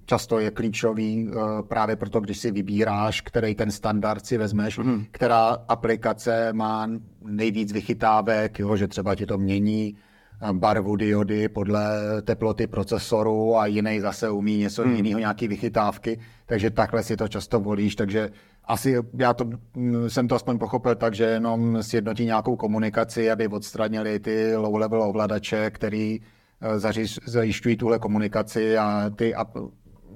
často 0.10 0.40
je 0.40 0.52
klíčový 0.52 1.28
uh, 1.28 1.34
právě 1.68 1.96
proto, 1.96 2.20
když 2.20 2.38
si 2.38 2.52
vybíráš, 2.52 3.22
který 3.22 3.56
ten 3.56 3.72
standard 3.72 4.26
si 4.26 4.38
vezmeš, 4.38 4.78
mm. 4.78 5.06
která 5.12 5.58
aplikace 5.68 6.54
má 6.54 6.90
nejvíc 7.22 7.72
vychytávek, 7.72 8.60
jo, 8.60 8.76
že 8.76 8.88
třeba 8.88 9.16
ti 9.16 9.26
to 9.26 9.38
mění 9.38 9.96
eh, 9.96 10.09
barvu 10.52 10.96
diody 10.96 11.50
podle 11.50 11.82
teploty 12.22 12.68
procesoru 12.68 13.58
a 13.58 13.66
jiný 13.66 14.00
zase 14.00 14.30
umí 14.30 14.58
něco 14.58 14.86
mm. 14.86 14.96
jiného, 14.96 15.20
nějaký 15.20 15.48
vychytávky, 15.48 16.20
takže 16.46 16.70
takhle 16.70 17.04
si 17.04 17.18
to 17.18 17.28
často 17.28 17.60
volíš, 17.60 17.96
takže 17.96 18.30
asi 18.66 18.96
já 19.18 19.34
to, 19.34 19.46
mm, 19.76 20.10
jsem 20.10 20.28
to 20.28 20.36
aspoň 20.36 20.58
pochopil 20.58 20.96
tak, 20.96 21.14
že 21.14 21.24
jenom 21.24 21.84
sjednotí 21.84 22.26
nějakou 22.26 22.56
komunikaci, 22.56 23.32
aby 23.32 23.48
odstranili 23.48 24.20
ty 24.20 24.56
low-level 24.56 25.10
ovladače, 25.10 25.72
který 25.72 26.20
eh, 26.62 26.80
zajišťují 27.26 27.78
tuhle 27.78 28.00
komunikaci 28.00 28.78
a 28.78 29.10
ty 29.16 29.34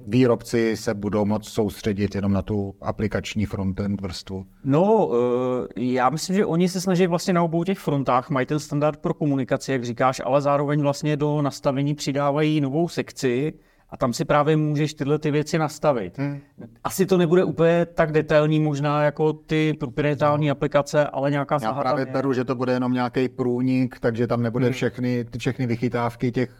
výrobci 0.06 0.76
se 0.76 0.94
budou 0.94 1.24
moct 1.24 1.48
soustředit 1.48 2.14
jenom 2.14 2.32
na 2.32 2.42
tu 2.42 2.74
aplikační 2.80 3.46
frontend 3.46 4.00
vrstvu? 4.00 4.46
No, 4.64 5.10
eh, 5.76 5.80
já 5.80 6.10
myslím, 6.10 6.36
že 6.36 6.46
oni 6.46 6.68
se 6.68 6.80
snaží 6.80 7.06
vlastně 7.06 7.32
na 7.32 7.42
obou 7.42 7.64
těch 7.64 7.78
frontách, 7.78 8.30
mají 8.30 8.46
ten 8.46 8.58
standard 8.58 8.96
pro 8.96 9.14
komunikaci, 9.14 9.72
jak 9.72 9.84
říkáš, 9.84 10.22
ale 10.24 10.40
zároveň 10.42 10.82
vlastně 10.82 11.16
do 11.16 11.42
nastavení 11.42 11.94
přidávají 11.94 12.60
novou 12.60 12.88
sekci, 12.88 13.52
a 13.90 13.96
tam 13.96 14.12
si 14.12 14.24
právě 14.24 14.56
můžeš 14.56 14.94
tyhle 14.94 15.18
ty 15.18 15.30
věci 15.30 15.58
nastavit. 15.58 16.18
Hmm. 16.18 16.40
Asi 16.84 17.06
to 17.06 17.16
nebude 17.16 17.44
úplně 17.44 17.86
tak 17.86 18.12
detailní 18.12 18.60
možná 18.60 19.02
jako 19.02 19.32
ty 19.32 19.74
proprietární 19.80 20.46
no. 20.48 20.52
aplikace, 20.52 21.06
ale 21.06 21.30
nějaká 21.30 21.58
Já 21.62 21.72
právě 21.72 22.06
beru, 22.06 22.32
že 22.32 22.44
to 22.44 22.54
bude 22.54 22.72
jenom 22.72 22.92
nějaký 22.92 23.28
průnik, 23.28 24.00
takže 24.00 24.26
tam 24.26 24.42
nebude 24.42 24.66
hmm. 24.66 24.72
všechny, 24.72 25.24
všechny 25.38 25.66
vychytávky 25.66 26.32
těch 26.32 26.50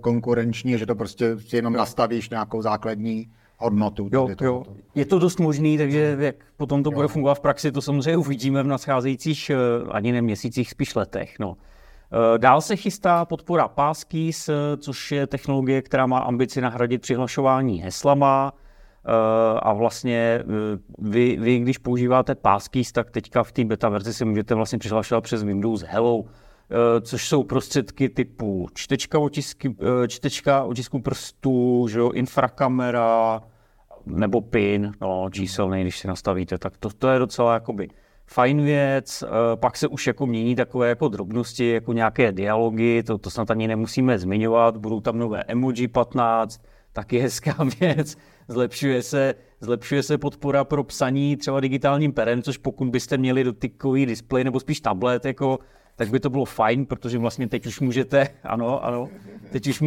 konkurenční, 0.00 0.78
že 0.78 0.86
to 0.86 0.94
prostě 0.94 1.38
si 1.38 1.56
jenom 1.56 1.72
nastavíš 1.72 2.30
nějakou 2.30 2.62
základní 2.62 3.30
hodnotu. 3.58 4.08
Jo, 4.12 4.28
jo. 4.40 4.62
Je 4.94 5.04
to 5.04 5.18
dost 5.18 5.40
možný, 5.40 5.78
takže 5.78 6.16
jak 6.20 6.36
potom 6.56 6.82
to 6.82 6.90
jo. 6.90 6.94
bude 6.94 7.08
fungovat 7.08 7.34
v 7.34 7.40
praxi, 7.40 7.72
to 7.72 7.82
samozřejmě 7.82 8.16
uvidíme 8.16 8.62
v 8.62 8.66
nadcházejících 8.66 9.50
eh, 9.50 9.56
ani 9.90 10.12
ne 10.12 10.22
měsících, 10.22 10.70
spíš 10.70 10.94
letech. 10.94 11.38
No. 11.40 11.56
Eh, 11.56 12.38
dál 12.38 12.60
se 12.60 12.76
chystá 12.76 13.24
podpora 13.24 13.68
Passkeys, 13.68 14.50
což 14.78 15.12
je 15.12 15.26
technologie, 15.26 15.82
která 15.82 16.06
má 16.06 16.18
ambici 16.18 16.60
nahradit 16.60 17.02
přihlašování 17.02 17.82
heslama. 17.82 18.52
A 19.58 19.72
vlastně 19.72 20.42
vy, 20.98 21.36
vy 21.40 21.58
když 21.58 21.78
používáte 21.78 22.34
Passkeys, 22.34 22.92
tak 22.92 23.10
teďka 23.10 23.42
v 23.42 23.52
té 23.52 23.64
beta 23.64 23.88
verzi 23.88 24.14
si 24.14 24.24
můžete 24.24 24.54
vlastně 24.54 24.78
přihlašovat 24.78 25.24
přes 25.24 25.42
Windows 25.42 25.82
Hello 25.82 26.24
Eh, 26.24 26.45
což 27.00 27.28
jsou 27.28 27.42
prostředky 27.42 28.08
typu 28.08 28.68
čtečka, 28.74 29.18
otisky, 29.18 29.76
eh, 29.80 30.08
čtečka 30.08 30.64
otisku 30.64 31.00
prstů, 31.00 31.86
že 31.90 31.98
jo, 31.98 32.10
infrakamera 32.10 33.40
nebo 34.06 34.40
PIN, 34.40 34.92
no, 35.00 35.28
číselný, 35.32 35.82
když 35.82 35.98
si 35.98 36.08
nastavíte, 36.08 36.58
tak 36.58 36.76
to, 36.76 36.90
to 36.90 37.08
je 37.08 37.18
docela 37.18 37.54
jakoby 37.54 37.88
fajn 38.26 38.64
věc, 38.64 39.22
eh, 39.22 39.56
pak 39.56 39.76
se 39.76 39.88
už 39.88 40.06
jako 40.06 40.26
mění 40.26 40.56
takové 40.56 40.88
jako 40.88 41.08
drobnosti, 41.08 41.68
jako 41.70 41.92
nějaké 41.92 42.32
dialogy, 42.32 43.02
to, 43.02 43.18
to 43.18 43.30
snad 43.30 43.50
ani 43.50 43.68
nemusíme 43.68 44.18
zmiňovat, 44.18 44.76
budou 44.76 45.00
tam 45.00 45.18
nové 45.18 45.42
emoji 45.42 45.88
15, 45.88 46.60
taky 46.92 47.18
hezká 47.18 47.56
věc, 47.80 48.16
zlepšuje 48.48 49.02
se, 49.02 49.34
zlepšuje 49.60 50.02
se 50.02 50.18
podpora 50.18 50.64
pro 50.64 50.84
psaní 50.84 51.36
třeba 51.36 51.60
digitálním 51.60 52.12
perem, 52.12 52.42
což 52.42 52.56
pokud 52.56 52.88
byste 52.88 53.18
měli 53.18 53.44
dotykový 53.44 54.06
displej 54.06 54.44
nebo 54.44 54.60
spíš 54.60 54.80
tablet, 54.80 55.24
jako 55.24 55.58
tak 55.96 56.08
by 56.08 56.20
to 56.20 56.30
bylo 56.30 56.44
fajn, 56.44 56.86
protože 56.86 57.18
vlastně 57.18 57.48
teď 57.48 57.66
už 57.66 57.80
můžete, 57.80 58.28
ano, 58.44 58.84
ano, 58.84 59.08
teď 59.52 59.66
už 59.66 59.82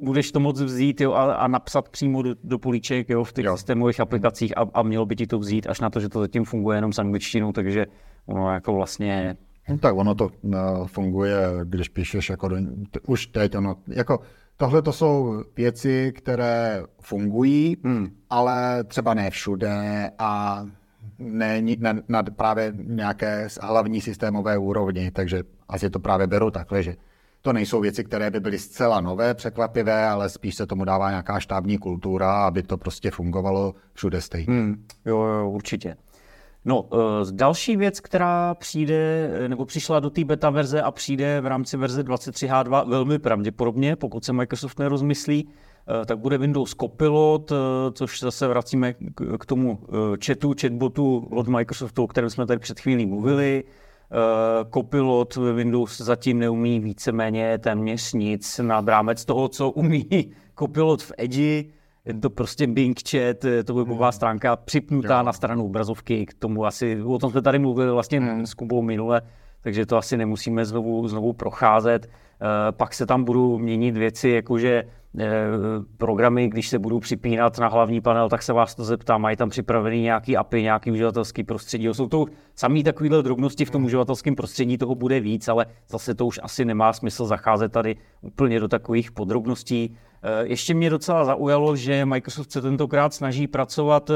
budeš 0.00 0.32
to 0.32 0.40
moc 0.40 0.60
vzít 0.60 1.00
jo, 1.00 1.12
a, 1.12 1.34
a 1.34 1.48
napsat 1.48 1.88
přímo 1.88 2.22
do, 2.22 2.34
do 2.44 2.58
políček 2.58 3.08
jo, 3.08 3.24
v 3.24 3.32
těch 3.32 3.44
jo. 3.44 3.56
systémových 3.56 4.00
aplikacích 4.00 4.58
a, 4.58 4.66
a 4.74 4.82
mělo 4.82 5.06
by 5.06 5.16
ti 5.16 5.26
to 5.26 5.38
vzít, 5.38 5.66
až 5.66 5.80
na 5.80 5.90
to, 5.90 6.00
že 6.00 6.08
to 6.08 6.20
zatím 6.20 6.44
funguje 6.44 6.78
jenom 6.78 6.92
s 6.92 6.98
angličtinou, 6.98 7.52
takže 7.52 7.86
ono 8.26 8.52
jako 8.52 8.74
vlastně... 8.74 9.36
No, 9.68 9.78
tak 9.78 9.96
ono 9.96 10.14
to 10.14 10.30
no, 10.42 10.86
funguje, 10.86 11.36
když 11.64 11.88
píšeš 11.88 12.30
jako 12.30 12.48
do, 12.48 12.56
už 13.06 13.26
teď, 13.26 13.56
ono, 13.56 13.76
jako 13.86 14.20
Tohle 14.56 14.82
to 14.82 14.92
jsou 14.92 15.42
věci, 15.56 16.12
které 16.16 16.82
fungují, 17.00 17.76
hmm. 17.84 18.16
ale 18.30 18.84
třeba 18.84 19.14
ne 19.14 19.30
všude 19.30 20.10
a 20.18 20.64
ne 21.18 21.62
na, 21.78 21.94
na 22.08 22.22
právě 22.22 22.72
nějaké 22.76 23.48
hlavní 23.60 24.00
systémové 24.00 24.58
úrovni, 24.58 25.10
takže 25.10 25.42
asi 25.68 25.90
to 25.90 26.00
právě 26.00 26.26
beru 26.26 26.50
takhle, 26.50 26.82
že 26.82 26.96
to 27.42 27.52
nejsou 27.52 27.80
věci, 27.80 28.04
které 28.04 28.30
by 28.30 28.40
byly 28.40 28.58
zcela 28.58 29.00
nové, 29.00 29.34
překvapivé, 29.34 30.08
ale 30.08 30.28
spíš 30.28 30.54
se 30.54 30.66
tomu 30.66 30.84
dává 30.84 31.10
nějaká 31.10 31.40
štábní 31.40 31.78
kultura, 31.78 32.46
aby 32.46 32.62
to 32.62 32.76
prostě 32.76 33.10
fungovalo 33.10 33.74
všude 33.92 34.20
stejně. 34.20 34.46
Hmm, 34.48 34.84
jo, 35.04 35.18
jo, 35.18 35.50
určitě. 35.50 35.96
No, 36.64 36.82
uh, 36.82 37.00
další 37.30 37.76
věc, 37.76 38.00
která 38.00 38.54
přijde, 38.54 39.30
nebo 39.48 39.64
přišla 39.64 40.00
do 40.00 40.10
té 40.10 40.24
beta 40.24 40.50
verze 40.50 40.82
a 40.82 40.90
přijde 40.90 41.40
v 41.40 41.46
rámci 41.46 41.76
verze 41.76 42.02
23H2 42.02 42.88
velmi 42.88 43.18
pravděpodobně, 43.18 43.96
pokud 43.96 44.24
se 44.24 44.32
Microsoft 44.32 44.78
nerozmyslí, 44.78 45.48
Eh, 45.48 45.73
tak 46.06 46.18
bude 46.18 46.38
Windows 46.38 46.74
Copilot, 46.74 47.52
eh, 47.52 47.56
což 47.92 48.20
zase 48.20 48.48
vracíme 48.48 48.94
k 49.38 49.46
tomu 49.46 49.78
eh, 49.82 50.16
chatu, 50.26 50.54
chatbotu 50.60 51.28
od 51.30 51.48
Microsoftu, 51.48 52.04
o 52.04 52.06
kterém 52.06 52.30
jsme 52.30 52.46
tady 52.46 52.60
před 52.60 52.80
chvílí 52.80 53.06
mluvili. 53.06 53.64
Copilot 54.74 55.36
ve 55.36 55.52
Windows 55.52 56.00
zatím 56.00 56.38
neumí 56.38 56.80
víceméně 56.80 57.58
téměř 57.58 58.12
nic 58.12 58.58
nad 58.58 58.88
rámec 58.88 59.24
toho, 59.24 59.48
co 59.48 59.70
umí 59.70 60.06
Copilot 60.58 61.02
v 61.02 61.12
Edge. 61.18 61.64
Je 62.04 62.14
to 62.20 62.30
prostě 62.30 62.66
Bing 62.66 63.00
chat, 63.10 63.36
to 63.64 63.74
webová 63.74 64.06
hmm. 64.06 64.12
stránka 64.12 64.56
připnutá 64.56 65.22
na 65.22 65.32
stranu 65.32 65.64
obrazovky, 65.64 66.26
k 66.26 66.34
tomu 66.34 66.66
asi, 66.66 67.02
o 67.02 67.18
tom 67.18 67.30
jsme 67.30 67.42
tady 67.42 67.58
mluvili 67.58 67.92
vlastně 67.92 68.20
hmm. 68.20 68.46
s 68.46 68.54
Kubou 68.54 68.82
minule, 68.82 69.22
takže 69.60 69.86
to 69.86 69.96
asi 69.96 70.16
nemusíme 70.16 70.64
znovu, 70.64 71.08
znovu 71.08 71.32
procházet. 71.32 72.08
Pak 72.70 72.94
se 72.94 73.06
tam 73.06 73.24
budou 73.24 73.58
měnit 73.58 73.96
věci, 73.96 74.28
jakože 74.28 74.84
Eh, 75.18 75.26
programy, 75.96 76.48
když 76.48 76.68
se 76.68 76.78
budou 76.78 77.00
připínat 77.00 77.58
na 77.58 77.68
hlavní 77.68 78.00
panel, 78.00 78.28
tak 78.28 78.42
se 78.42 78.52
vás 78.52 78.74
to 78.74 78.84
zeptá, 78.84 79.18
mají 79.18 79.36
tam 79.36 79.50
připravený 79.50 80.00
nějaký 80.00 80.36
API, 80.36 80.62
nějaký 80.62 80.90
uživatelský 80.90 81.44
prostředí. 81.44 81.88
Jsou 81.92 82.08
to 82.08 82.26
samý 82.56 82.84
takovýhle 82.84 83.22
drobnosti 83.22 83.64
v 83.64 83.70
tom 83.70 83.84
uživatelském 83.84 84.34
prostředí, 84.34 84.78
toho 84.78 84.94
bude 84.94 85.20
víc, 85.20 85.48
ale 85.48 85.66
zase 85.88 86.14
to 86.14 86.26
už 86.26 86.40
asi 86.42 86.64
nemá 86.64 86.92
smysl 86.92 87.26
zacházet 87.26 87.72
tady 87.72 87.96
úplně 88.20 88.60
do 88.60 88.68
takových 88.68 89.12
podrobností. 89.12 89.96
Eh, 90.22 90.46
ještě 90.46 90.74
mě 90.74 90.90
docela 90.90 91.24
zaujalo, 91.24 91.76
že 91.76 92.04
Microsoft 92.04 92.52
se 92.52 92.62
tentokrát 92.62 93.14
snaží 93.14 93.46
pracovat 93.46 94.10
eh, 94.10 94.14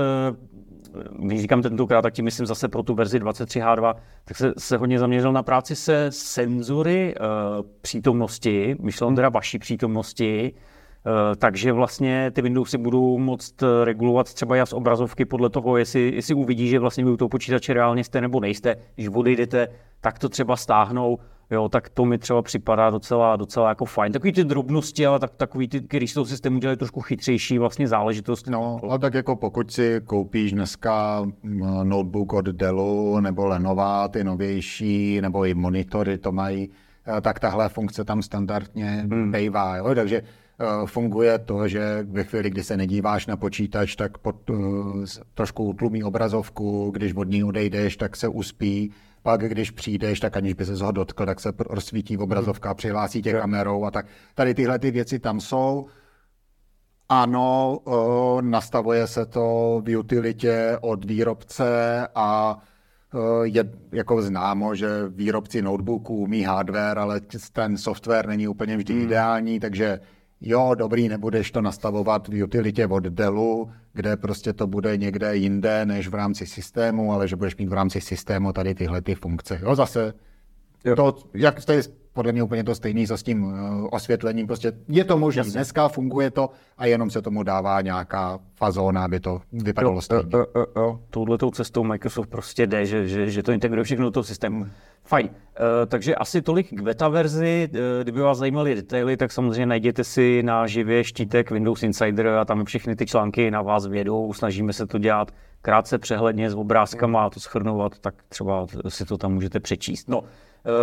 když 1.18 1.40
říkám 1.40 1.62
tentokrát, 1.62 2.02
tak 2.02 2.14
tím 2.14 2.24
myslím 2.24 2.46
zase 2.46 2.68
pro 2.68 2.82
tu 2.82 2.94
verzi 2.94 3.18
23H2, 3.18 3.94
tak 4.24 4.36
se, 4.36 4.52
se 4.58 4.76
hodně 4.76 4.98
zaměřil 4.98 5.32
na 5.32 5.42
práci 5.42 5.76
se 5.76 6.06
senzory 6.10 7.14
uh, 7.20 7.66
přítomnosti, 7.80 8.76
myšleno 8.80 9.16
teda 9.16 9.28
vaší 9.28 9.58
přítomnosti, 9.58 10.54
takže 11.36 11.72
vlastně 11.72 12.30
ty 12.30 12.42
Windowsy 12.42 12.78
budou 12.78 13.18
moct 13.18 13.62
regulovat 13.84 14.34
třeba 14.34 14.56
jas 14.56 14.72
obrazovky 14.72 15.24
podle 15.24 15.50
toho, 15.50 15.76
jestli, 15.76 16.14
jestli 16.14 16.34
uvidí, 16.34 16.68
že 16.68 16.78
vlastně 16.78 17.04
vy 17.04 17.10
u 17.10 17.16
toho 17.16 17.28
počítače 17.28 17.74
reálně 17.74 18.04
jste 18.04 18.20
nebo 18.20 18.40
nejste. 18.40 18.76
Když 18.94 19.08
odejdete, 19.08 19.68
tak 20.00 20.18
to 20.18 20.28
třeba 20.28 20.56
stáhnou 20.56 21.18
jo, 21.50 21.68
tak 21.68 21.88
to 21.88 22.04
mi 22.04 22.18
třeba 22.18 22.42
připadá 22.42 22.90
docela, 22.90 23.36
docela 23.36 23.68
jako 23.68 23.84
fajn. 23.84 24.12
Takový 24.12 24.32
ty 24.32 24.44
drobnosti, 24.44 25.06
ale 25.06 25.18
tak, 25.18 25.34
takový 25.36 25.68
ty, 25.68 25.80
který 25.80 26.08
z 26.08 26.14
toho 26.14 26.26
systému 26.26 26.58
dělají 26.58 26.76
trošku 26.76 27.00
chytřejší 27.00 27.58
vlastně 27.58 27.88
záležitost. 27.88 28.46
No, 28.46 28.80
a 28.90 28.98
tak 28.98 29.14
jako 29.14 29.36
pokud 29.36 29.70
si 29.72 30.00
koupíš 30.04 30.52
dneska 30.52 31.26
notebook 31.82 32.32
od 32.32 32.44
Dellu 32.44 33.20
nebo 33.20 33.46
Lenovo, 33.46 34.08
ty 34.10 34.24
novější, 34.24 35.20
nebo 35.20 35.44
i 35.44 35.54
monitory 35.54 36.18
to 36.18 36.32
mají, 36.32 36.70
eh, 37.18 37.20
tak 37.20 37.40
tahle 37.40 37.68
funkce 37.68 38.04
tam 38.04 38.22
standardně 38.22 39.06
hmm. 39.10 39.32
bývá. 39.32 39.76
Jo? 39.76 39.94
Takže 39.94 40.16
eh, 40.16 40.47
funguje 40.86 41.38
to, 41.38 41.68
že 41.68 42.06
ve 42.10 42.24
chvíli, 42.24 42.50
kdy 42.50 42.64
se 42.64 42.76
nedíváš 42.76 43.26
na 43.26 43.36
počítač, 43.36 43.96
tak 43.96 44.18
pod, 44.18 44.50
uh, 44.50 45.04
trošku 45.34 45.64
utlumí 45.64 46.04
obrazovku, 46.04 46.90
když 46.90 47.14
od 47.14 47.28
ní 47.28 47.44
odejdeš, 47.44 47.96
tak 47.96 48.16
se 48.16 48.28
uspí 48.28 48.92
pak 49.22 49.40
když 49.40 49.70
přijdeš, 49.70 50.20
tak 50.20 50.36
aniž 50.36 50.54
by 50.54 50.64
se 50.64 50.84
ho 50.84 50.92
dotkl, 50.92 51.26
tak 51.26 51.40
se 51.40 51.52
rozsvítí 51.58 52.18
obrazovka, 52.18 52.74
přihlásí 52.74 53.22
tě 53.22 53.32
kamerou 53.32 53.84
a 53.84 53.90
tak. 53.90 54.06
Tady 54.34 54.54
tyhle 54.54 54.78
ty 54.78 54.90
věci 54.90 55.18
tam 55.18 55.40
jsou. 55.40 55.86
Ano, 57.08 57.78
nastavuje 58.40 59.06
se 59.06 59.26
to 59.26 59.82
v 59.84 59.96
utilitě 59.96 60.78
od 60.80 61.04
výrobce 61.04 62.08
a 62.14 62.58
je 63.42 63.64
jako 63.92 64.22
známo, 64.22 64.74
že 64.74 64.88
výrobci 65.08 65.62
notebooků 65.62 66.16
umí 66.16 66.42
hardware, 66.42 66.98
ale 66.98 67.20
ten 67.52 67.76
software 67.76 68.26
není 68.26 68.48
úplně 68.48 68.76
vždy 68.76 68.94
hmm. 68.94 69.02
ideální, 69.02 69.60
takže 69.60 70.00
jo, 70.40 70.74
dobrý, 70.74 71.08
nebudeš 71.08 71.50
to 71.50 71.60
nastavovat 71.60 72.28
v 72.28 72.42
utilitě 72.42 72.86
od 72.86 73.02
Dellu, 73.02 73.70
kde 73.92 74.16
prostě 74.16 74.52
to 74.52 74.66
bude 74.66 74.96
někde 74.96 75.36
jinde 75.36 75.86
než 75.86 76.08
v 76.08 76.14
rámci 76.14 76.46
systému, 76.46 77.12
ale 77.12 77.28
že 77.28 77.36
budeš 77.36 77.56
mít 77.56 77.68
v 77.68 77.72
rámci 77.72 78.00
systému 78.00 78.52
tady 78.52 78.74
tyhle 78.74 79.02
ty 79.02 79.14
funkce. 79.14 79.60
Jo, 79.62 79.74
zase 79.74 80.12
jo. 80.84 80.96
to, 80.96 81.16
jak 81.34 81.62
jste 81.62 81.82
podle 82.18 82.32
mě 82.32 82.42
úplně 82.42 82.64
to 82.64 82.74
stejný 82.74 83.06
co 83.06 83.16
s 83.16 83.22
tím 83.22 83.44
uh, 83.44 83.52
osvětlením. 83.90 84.46
Prostě 84.46 84.72
je 84.88 85.04
to 85.04 85.18
možné. 85.18 85.42
Dneska 85.42 85.88
funguje 85.88 86.30
to 86.30 86.50
a 86.78 86.86
jenom 86.86 87.10
se 87.10 87.22
tomu 87.22 87.42
dává 87.42 87.80
nějaká 87.80 88.38
fazóna, 88.54 89.04
aby 89.04 89.20
to 89.20 89.40
vypadalo 89.52 90.00
stejně. 90.00 90.24
Jo, 90.32 90.46
jo, 90.56 90.66
jo. 90.76 91.00
Touhletou 91.10 91.50
cestou 91.50 91.84
Microsoft 91.84 92.26
prostě 92.26 92.66
jde, 92.66 92.86
že, 92.86 93.08
že, 93.08 93.30
že 93.30 93.42
to 93.42 93.52
integruje 93.52 93.84
všechno 93.84 94.04
do 94.04 94.10
toho 94.10 94.24
systému. 94.24 94.66
Fajn. 95.04 95.26
Uh, 95.26 95.32
takže 95.86 96.14
asi 96.14 96.42
tolik 96.42 96.68
k 96.70 96.80
beta 96.80 97.08
verzi. 97.08 97.68
Uh, 97.72 97.78
kdyby 98.02 98.20
vás 98.20 98.38
zajímaly 98.38 98.74
detaily, 98.74 99.16
tak 99.16 99.32
samozřejmě 99.32 99.66
najděte 99.66 100.04
si 100.04 100.42
na 100.42 100.66
živě 100.66 101.04
štítek 101.04 101.50
Windows 101.50 101.82
Insider 101.82 102.28
a 102.28 102.44
tam 102.44 102.64
všechny 102.64 102.96
ty 102.96 103.06
články 103.06 103.50
na 103.50 103.62
vás 103.62 103.86
vědou. 103.86 104.32
Snažíme 104.32 104.72
se 104.72 104.86
to 104.86 104.98
dělat 104.98 105.30
krátce 105.62 105.98
přehledně 105.98 106.50
s 106.50 106.54
obrázkama 106.54 107.26
a 107.26 107.30
to 107.30 107.40
schrnovat, 107.40 107.98
tak 107.98 108.14
třeba 108.28 108.66
si 108.88 109.04
to 109.04 109.18
tam 109.18 109.34
můžete 109.34 109.60
přečíst. 109.60 110.08
No, 110.08 110.22
Eh, 110.22 110.24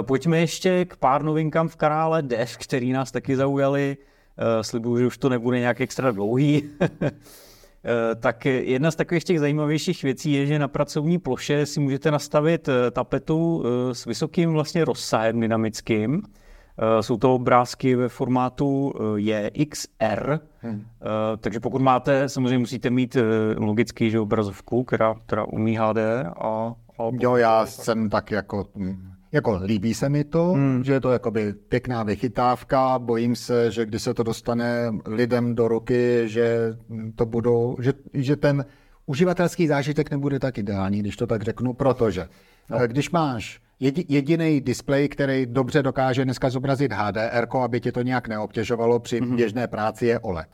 pojďme 0.02 0.40
ještě 0.40 0.86
k 0.86 0.98
pár 0.98 1.24
novinkám 1.24 1.68
v 1.68 1.76
kanále 1.76 2.22
Dev, 2.22 2.58
který 2.58 2.92
nás 2.92 3.12
taky 3.12 3.36
zaujali. 3.36 3.98
Eh, 4.38 4.64
slibuju, 4.64 4.98
že 4.98 5.08
už 5.08 5.18
to 5.18 5.30
nebude 5.30 5.60
nějak 5.60 5.82
extra 5.82 6.12
dlouhý. 6.12 6.64
Eh, 7.88 8.16
tak 8.16 8.46
jedna 8.46 8.92
z 8.92 8.96
takových 8.96 9.24
těch 9.24 9.40
zajímavějších 9.40 10.04
věcí 10.04 10.32
je, 10.32 10.46
že 10.46 10.60
na 10.60 10.68
pracovní 10.68 11.18
ploše 11.20 11.66
si 11.66 11.80
můžete 11.80 12.12
nastavit 12.12 12.70
tapetu 12.92 13.64
s 13.92 14.06
vysokým 14.06 14.54
vlastně 14.54 14.86
rozsahem 14.86 15.40
dynamickým. 15.40 16.22
Jsou 17.02 17.18
to 17.18 17.36
obrázky 17.36 17.96
ve 17.96 18.10
formátu 18.10 18.94
JXR, 19.16 20.40
hmm. 20.60 20.86
takže 21.38 21.60
pokud 21.60 21.82
máte, 21.82 22.30
samozřejmě 22.30 22.58
musíte 22.58 22.90
mít 22.90 23.18
logicky 23.58 24.12
že 24.12 24.20
obrazovku, 24.20 24.84
která, 24.84 25.16
která 25.26 25.44
umí 25.44 25.78
HD. 25.78 25.98
A, 26.38 26.74
a... 27.00 27.12
Jo, 27.20 27.36
já 27.36 27.66
jsem 27.66 28.10
tak 28.10 28.32
jako 28.32 28.68
hm, 28.76 29.15
jako 29.36 29.60
líbí 29.64 29.94
se 29.94 30.10
mi 30.10 30.24
to, 30.24 30.54
hmm. 30.54 30.84
že 30.84 30.94
je 30.94 31.00
to 31.00 31.12
jakoby 31.12 31.54
pěkná 31.54 32.04
vychytávka, 32.04 33.00
bojím 33.00 33.36
se, 33.36 33.72
že 33.72 33.86
když 33.86 34.02
se 34.02 34.14
to 34.14 34.24
dostane 34.24 34.92
lidem 35.06 35.56
do 35.56 35.68
ruky, 35.68 36.24
že 36.26 36.74
to 37.16 37.26
budou, 37.26 37.78
že, 37.80 37.94
že 38.14 38.36
ten 38.36 38.66
uživatelský 39.06 39.68
zážitek 39.68 40.12
nebude 40.12 40.40
tak 40.40 40.58
ideální, 40.58 41.00
když 41.00 41.16
to 41.16 41.28
tak 41.28 41.44
řeknu, 41.44 41.74
protože 41.74 42.28
no. 42.70 42.78
Eh, 42.82 42.88
když 42.88 43.12
máš 43.12 43.62
jediný 44.08 44.62
displej, 44.62 45.10
který 45.10 45.46
dobře 45.46 45.84
dokáže 45.84 46.26
dneska 46.26 46.50
zobrazit 46.50 46.94
HDR, 46.94 47.48
aby 47.64 47.82
tě 47.82 47.92
to 47.92 48.02
nějak 48.02 48.28
neobtěžovalo 48.28 49.00
při 49.00 49.22
mm-hmm. 49.22 49.36
běžné 49.36 49.68
práci, 49.68 50.06
je 50.06 50.20
OLED. 50.20 50.48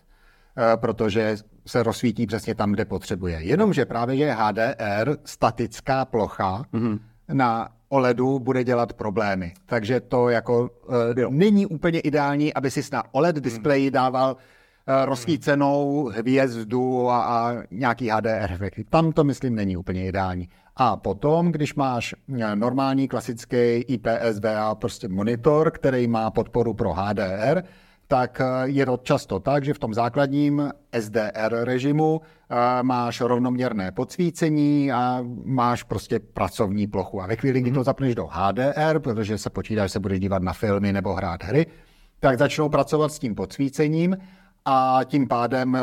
Eh, 0.58 0.78
protože 0.78 1.38
se 1.68 1.84
rozsvítí 1.84 2.28
přesně 2.28 2.56
tam, 2.56 2.72
kde 2.72 2.86
potřebuje. 2.86 3.40
Jenomže 3.42 3.86
právě, 3.86 4.18
že 4.18 4.32
HDR, 4.32 5.18
statická 5.26 6.06
plocha, 6.06 6.64
mm-hmm. 6.74 7.00
na 7.34 7.70
OLEDu 7.92 8.40
bude 8.40 8.64
dělat 8.64 8.94
problémy. 8.94 9.54
Takže 9.66 10.00
to 10.00 10.30
jako 10.30 10.70
uh, 10.88 11.32
není 11.34 11.66
úplně 11.66 12.00
ideální, 12.00 12.54
aby 12.54 12.72
si 12.72 12.82
na 12.94 13.04
OLED 13.12 13.36
displeji 13.36 13.86
hmm. 13.86 13.94
dával 13.94 14.32
uh, 14.32 15.06
rozsvícenou 15.06 16.06
hvězdu 16.16 17.10
a, 17.10 17.24
a 17.24 17.64
nějaký 17.72 18.10
HDR 18.10 18.52
efekty. 18.52 18.84
Tam 18.90 19.12
to, 19.12 19.24
myslím, 19.24 19.56
není 19.56 19.78
úplně 19.78 20.08
ideální. 20.08 20.50
A 20.76 20.96
potom, 20.96 21.52
když 21.52 21.76
máš 21.76 22.16
eh, 22.40 22.56
normální 22.56 23.08
klasický 23.08 23.58
IPS 23.88 24.40
VA 24.44 24.76
prostě 24.76 25.08
monitor, 25.08 25.72
který 25.72 26.08
má 26.08 26.32
podporu 26.32 26.74
pro 26.74 26.94
HDR, 26.94 27.64
tak 28.12 28.42
eh, 28.42 28.46
je 28.68 28.86
to 28.86 28.98
často 28.98 29.40
tak, 29.40 29.64
že 29.64 29.74
v 29.74 29.80
tom 29.80 29.94
základním 29.94 30.68
SDR 30.92 31.64
režimu 31.64 32.22
eh, 32.22 32.84
máš 32.84 33.22
rovnoměrné 33.22 33.92
podsvícení 33.92 34.92
a 34.92 35.24
máš 35.46 35.84
prostě 35.84 36.20
pracovní 36.20 36.88
plochu. 36.88 37.22
A 37.22 37.28
ve 37.28 37.36
chvíli, 37.36 37.62
kdy 37.62 37.72
to 37.72 37.80
mhm. 37.80 37.84
zapneš 37.84 38.16
do 38.16 38.28
HDR, 38.28 39.00
protože 39.00 39.38
se 39.38 39.50
počítá, 39.50 39.88
že 39.88 39.90
se 39.90 40.00
budeš 40.00 40.20
dívat 40.20 40.44
na 40.44 40.54
filmy 40.54 40.94
nebo 40.94 41.14
hrát 41.14 41.44
hry, 41.44 41.66
tak 42.20 42.38
začnou 42.38 42.70
pracovat 42.70 43.14
s 43.14 43.20
tím 43.20 43.36
podsvícením 43.36 44.18
a 44.66 45.00
tím 45.06 45.28
pádem 45.28 45.76
eh, 45.76 45.80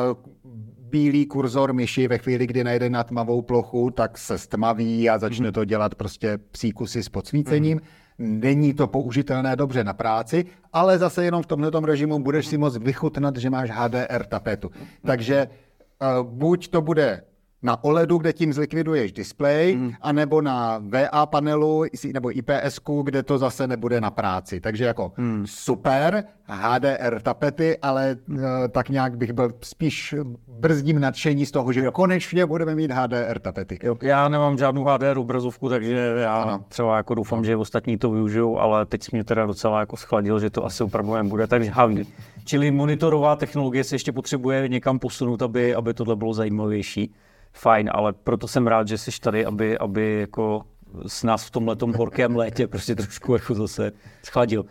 bílý 0.79 1.27
kurzor 1.27 1.73
myši 1.73 2.09
ve 2.09 2.19
chvíli, 2.19 2.47
kdy 2.47 2.65
najde 2.65 2.91
na 2.91 3.05
tmavou 3.05 3.43
plochu, 3.43 3.91
tak 3.91 4.19
se 4.19 4.39
stmaví 4.39 5.11
a 5.11 5.19
začne 5.19 5.47
mhm. 5.47 5.53
to 5.53 5.65
dělat 5.65 5.95
prostě 5.95 6.39
psíkusy 6.51 7.03
s 7.03 7.09
podsvícením. 7.09 7.77
Mm 7.77 8.08
není 8.19 8.75
to 8.75 8.87
použitelné 8.87 9.57
dobře 9.57 9.85
na 9.85 9.93
práci, 9.93 10.45
ale 10.73 10.99
zase 10.99 11.25
jenom 11.25 11.43
v 11.43 11.47
tomto 11.47 11.81
režimu 11.81 12.19
budeš 12.19 12.47
si 12.47 12.59
moct 12.59 12.77
vychutnat, 12.77 13.37
že 13.37 13.51
máš 13.51 13.71
HDR 13.71 14.25
tapetu. 14.29 14.71
Takže 15.07 15.49
uh, 15.49 16.27
buď 16.27 16.69
to 16.69 16.83
bude 16.83 17.23
na 17.63 17.85
OLEDu, 17.85 18.19
kde 18.19 18.33
tím 18.33 18.53
zlikviduješ 18.53 19.13
displej, 19.13 19.77
mm. 19.77 19.93
anebo 20.01 20.41
na 20.41 20.83
VA 20.89 21.27
panelu 21.27 21.85
nebo 22.13 22.39
IPS, 22.39 22.81
kde 23.03 23.23
to 23.23 23.39
zase 23.39 23.67
nebude 23.67 24.01
na 24.01 24.11
práci. 24.11 24.61
Takže 24.61 24.85
jako 24.85 25.13
mm. 25.17 25.45
super, 25.47 26.25
HDR 26.45 27.21
tapety, 27.23 27.79
ale 27.83 28.17
uh, 28.29 28.39
tak 28.71 28.89
nějak 28.89 29.17
bych 29.17 29.33
byl 29.33 29.53
spíš 29.63 30.15
brzdím 30.49 31.01
nadšení 31.01 31.47
z 31.47 31.51
toho, 31.51 31.73
že 31.73 31.85
jo. 31.85 31.93
konečně 31.93 32.47
budeme 32.47 32.75
mít 32.75 32.91
HDR 32.91 33.39
tapety. 33.39 33.79
Jo, 33.83 33.97
já 34.03 34.29
nemám 34.29 34.59
žádnou 34.59 34.85
HDR 34.85 35.19
obrazovku, 35.19 35.69
takže 35.69 36.15
já 36.23 36.43
ano. 36.43 36.65
třeba 36.69 36.97
jako 36.97 37.15
doufám, 37.15 37.45
že 37.45 37.57
ostatní 37.57 37.99
to 37.99 38.11
využijou, 38.11 38.59
ale 38.59 38.87
teď 38.87 39.13
mě 39.13 39.25
teda 39.25 39.47
docela 39.47 39.81
jako 39.81 39.97
schladil, 39.97 40.41
že 40.41 40.51
to 40.51 40.65
asi 40.65 40.85
opravdu 40.85 41.15
nebude 41.15 41.47
tak 41.47 41.65
žhavý. 41.65 42.07
Čili 42.45 42.71
monitorová 42.71 43.37
technologie 43.37 43.85
se 43.85 43.95
ještě 43.95 44.13
potřebuje 44.13 44.69
někam 44.69 44.99
posunout, 44.99 45.43
aby, 45.43 45.75
aby 45.75 45.95
tohle 45.95 46.17
bylo 46.17 46.35
zajímavější 46.35 47.15
fajn, 47.59 47.91
ale 47.93 48.13
proto 48.13 48.49
jsem 48.49 48.67
rád, 48.67 48.89
že 48.89 48.99
jsi 48.99 49.11
tady, 49.21 49.47
aby, 49.47 49.79
aby 49.79 50.21
jako 50.21 50.63
s 51.07 51.23
nás 51.23 51.47
v 51.47 51.51
tomhle 51.51 51.77
horkém 51.97 52.37
létě 52.37 52.67
prostě 52.67 52.95
trošku 52.95 53.33
jako 53.33 53.55
zase 53.55 53.93
schladil. 54.23 54.65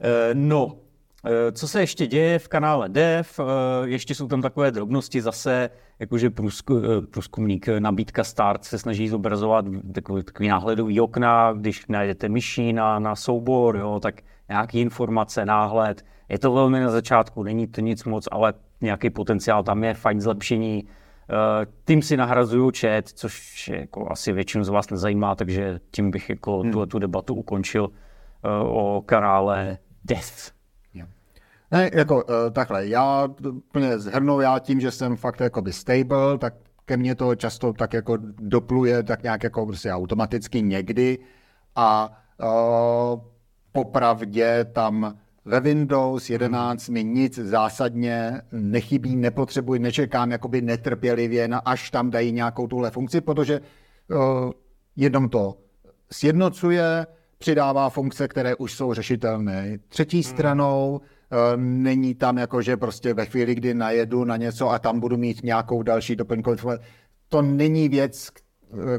E, 0.00 0.34
no, 0.34 0.76
e, 1.24 1.52
co 1.52 1.68
se 1.68 1.80
ještě 1.80 2.06
děje 2.06 2.38
v 2.38 2.48
kanále 2.48 2.88
Dev, 2.88 3.40
e, 3.40 3.42
ještě 3.88 4.14
jsou 4.14 4.28
tam 4.28 4.42
takové 4.42 4.70
drobnosti 4.70 5.22
zase, 5.22 5.70
jakože 5.98 6.30
průzku, 6.30 6.80
průzkumník 7.10 7.68
nabídka 7.78 8.24
Start 8.24 8.64
se 8.64 8.78
snaží 8.78 9.08
zobrazovat 9.08 9.64
takový, 9.92 10.22
takový 10.22 10.48
náhledový 10.48 11.00
okna, 11.00 11.52
když 11.52 11.86
najdete 11.88 12.28
myší 12.28 12.72
na, 12.72 12.98
na 12.98 13.16
soubor, 13.16 13.76
jo, 13.76 14.00
tak 14.00 14.22
nějaký 14.48 14.80
informace, 14.80 15.46
náhled. 15.46 16.04
Je 16.28 16.38
to 16.38 16.52
velmi 16.52 16.80
na 16.80 16.90
začátku, 16.90 17.42
není 17.42 17.66
to 17.66 17.80
nic 17.80 18.04
moc, 18.04 18.28
ale 18.30 18.54
nějaký 18.80 19.10
potenciál 19.10 19.62
tam 19.62 19.84
je, 19.84 19.94
fajn 19.94 20.20
zlepšení. 20.20 20.88
Uh, 21.30 21.72
tím 21.84 22.02
si 22.02 22.16
nahrazuju 22.16 22.72
chat, 22.80 23.08
což 23.08 23.68
jako 23.68 24.12
asi 24.12 24.32
většinu 24.32 24.64
z 24.64 24.68
vás 24.68 24.90
nezajímá, 24.90 25.34
takže 25.34 25.80
tím 25.90 26.10
bych 26.10 26.30
jako 26.30 26.60
hmm. 26.60 26.72
tu, 26.72 26.86
tu 26.86 26.98
debatu 26.98 27.34
ukončil 27.34 27.84
uh, 27.84 27.90
o 28.76 29.02
kanále 29.06 29.78
Death. 30.04 30.58
Ne, 31.70 31.90
jako 31.94 32.16
uh, 32.16 32.30
takhle, 32.52 32.86
já 32.86 33.28
úplně 33.68 33.98
zhrnu, 33.98 34.40
já 34.40 34.58
tím, 34.58 34.80
že 34.80 34.90
jsem 34.90 35.16
fakt 35.16 35.40
jakoby 35.40 35.72
stable, 35.72 36.38
tak 36.38 36.54
ke 36.84 36.96
mně 36.96 37.14
to 37.14 37.34
často 37.34 37.72
tak 37.72 37.92
jako 37.92 38.16
dopluje 38.40 39.02
tak 39.02 39.22
nějak 39.22 39.42
jako 39.42 39.66
prostě 39.66 39.92
automaticky 39.92 40.62
někdy 40.62 41.18
a 41.76 42.18
uh, 42.42 43.20
popravdě 43.72 44.64
tam 44.72 45.18
ve 45.48 45.60
Windows 45.60 46.30
11 46.30 46.88
mi 46.88 47.04
nic 47.04 47.38
zásadně 47.38 48.42
nechybí, 48.52 49.16
nepotřebuji, 49.16 49.80
nečekám 49.80 50.30
jakoby 50.30 50.60
netrpělivě, 50.60 51.48
na 51.48 51.58
až 51.58 51.90
tam 51.90 52.10
dají 52.10 52.32
nějakou 52.32 52.66
tuhle 52.66 52.90
funkci, 52.90 53.20
protože 53.20 53.60
uh, 53.60 54.50
jenom 54.96 55.28
to 55.28 55.56
sjednocuje, 56.12 57.06
přidává 57.38 57.90
funkce, 57.90 58.28
které 58.28 58.56
už 58.56 58.74
jsou 58.74 58.94
řešitelné. 58.94 59.78
Třetí 59.88 60.16
hmm. 60.16 60.22
stranou 60.22 61.00
uh, 61.00 61.38
není 61.56 62.14
tam 62.14 62.38
jako, 62.38 62.62
že 62.62 62.76
prostě 62.76 63.14
ve 63.14 63.26
chvíli, 63.26 63.54
kdy 63.54 63.74
najedu 63.74 64.24
na 64.24 64.36
něco 64.36 64.70
a 64.70 64.78
tam 64.78 65.00
budu 65.00 65.16
mít 65.16 65.42
nějakou 65.44 65.82
další 65.82 66.16
doplňkovou 66.16 66.70
to 67.28 67.42
není 67.42 67.88
věc, 67.88 68.28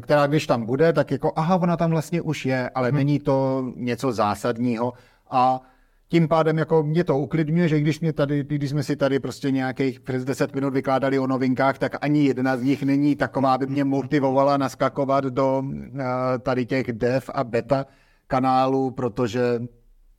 která 0.02 0.28
když 0.28 0.48
tam 0.48 0.66
bude, 0.66 0.94
tak 0.94 1.12
jako 1.12 1.34
aha, 1.36 1.56
ona 1.56 1.78
tam 1.78 1.92
vlastně 1.92 2.22
už 2.22 2.46
je, 2.46 2.70
ale 2.70 2.90
hmm. 2.90 2.98
není 2.98 3.20
to 3.20 3.66
něco 3.76 4.12
zásadního 4.12 4.94
a 5.30 5.62
tím 6.10 6.28
pádem 6.28 6.58
jako 6.58 6.84
mě 6.84 7.04
to 7.04 7.18
uklidňuje, 7.18 7.68
že 7.68 7.80
když, 7.80 8.00
mě 8.00 8.14
tady, 8.14 8.44
když 8.44 8.70
jsme 8.70 8.84
si 8.84 8.96
tady 8.96 9.20
prostě 9.20 9.52
nějakých 9.52 10.00
přes 10.00 10.26
10 10.26 10.56
minut 10.56 10.74
vykládali 10.74 11.20
o 11.20 11.28
novinkách, 11.28 11.78
tak 11.78 11.96
ani 12.02 12.26
jedna 12.26 12.58
z 12.58 12.62
nich 12.62 12.84
není 12.84 13.16
taková, 13.16 13.54
aby 13.54 13.68
mě 13.68 13.84
motivovala 13.84 14.58
naskakovat 14.58 15.24
do 15.24 15.64
uh, 15.66 16.02
tady 16.40 16.66
těch 16.66 16.94
dev 16.94 17.30
a 17.34 17.44
beta 17.44 17.86
kanálů, 18.28 18.92
protože 18.92 19.60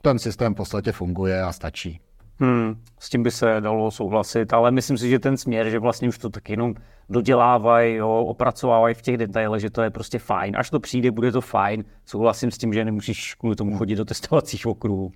ten 0.01 0.19
systém 0.19 0.53
v 0.53 0.57
podstatě 0.57 0.91
funguje 0.91 1.41
a 1.41 1.51
stačí. 1.51 1.99
Hmm, 2.39 2.75
s 2.99 3.09
tím 3.09 3.23
by 3.23 3.31
se 3.31 3.55
dalo 3.59 3.91
souhlasit, 3.91 4.53
ale 4.53 4.71
myslím 4.71 4.97
si, 4.97 5.09
že 5.09 5.19
ten 5.19 5.37
směr, 5.37 5.69
že 5.69 5.79
vlastně 5.79 6.09
už 6.09 6.17
to 6.17 6.29
tak 6.29 6.49
jenom 6.49 6.73
dodělávají, 7.09 8.01
opracovávají 8.01 8.95
v 8.95 9.01
těch 9.01 9.17
detailech, 9.17 9.61
že 9.61 9.69
to 9.69 9.81
je 9.81 9.89
prostě 9.89 10.19
fajn. 10.19 10.55
Až 10.57 10.69
to 10.69 10.79
přijde, 10.79 11.11
bude 11.11 11.31
to 11.31 11.41
fajn. 11.41 11.83
Souhlasím 12.05 12.51
s 12.51 12.57
tím, 12.57 12.73
že 12.73 12.85
nemusíš 12.85 13.35
kvůli 13.35 13.55
tomu 13.55 13.77
chodit 13.77 13.95
do 13.95 14.05
testovacích 14.05 14.67
okruhů. 14.67 15.11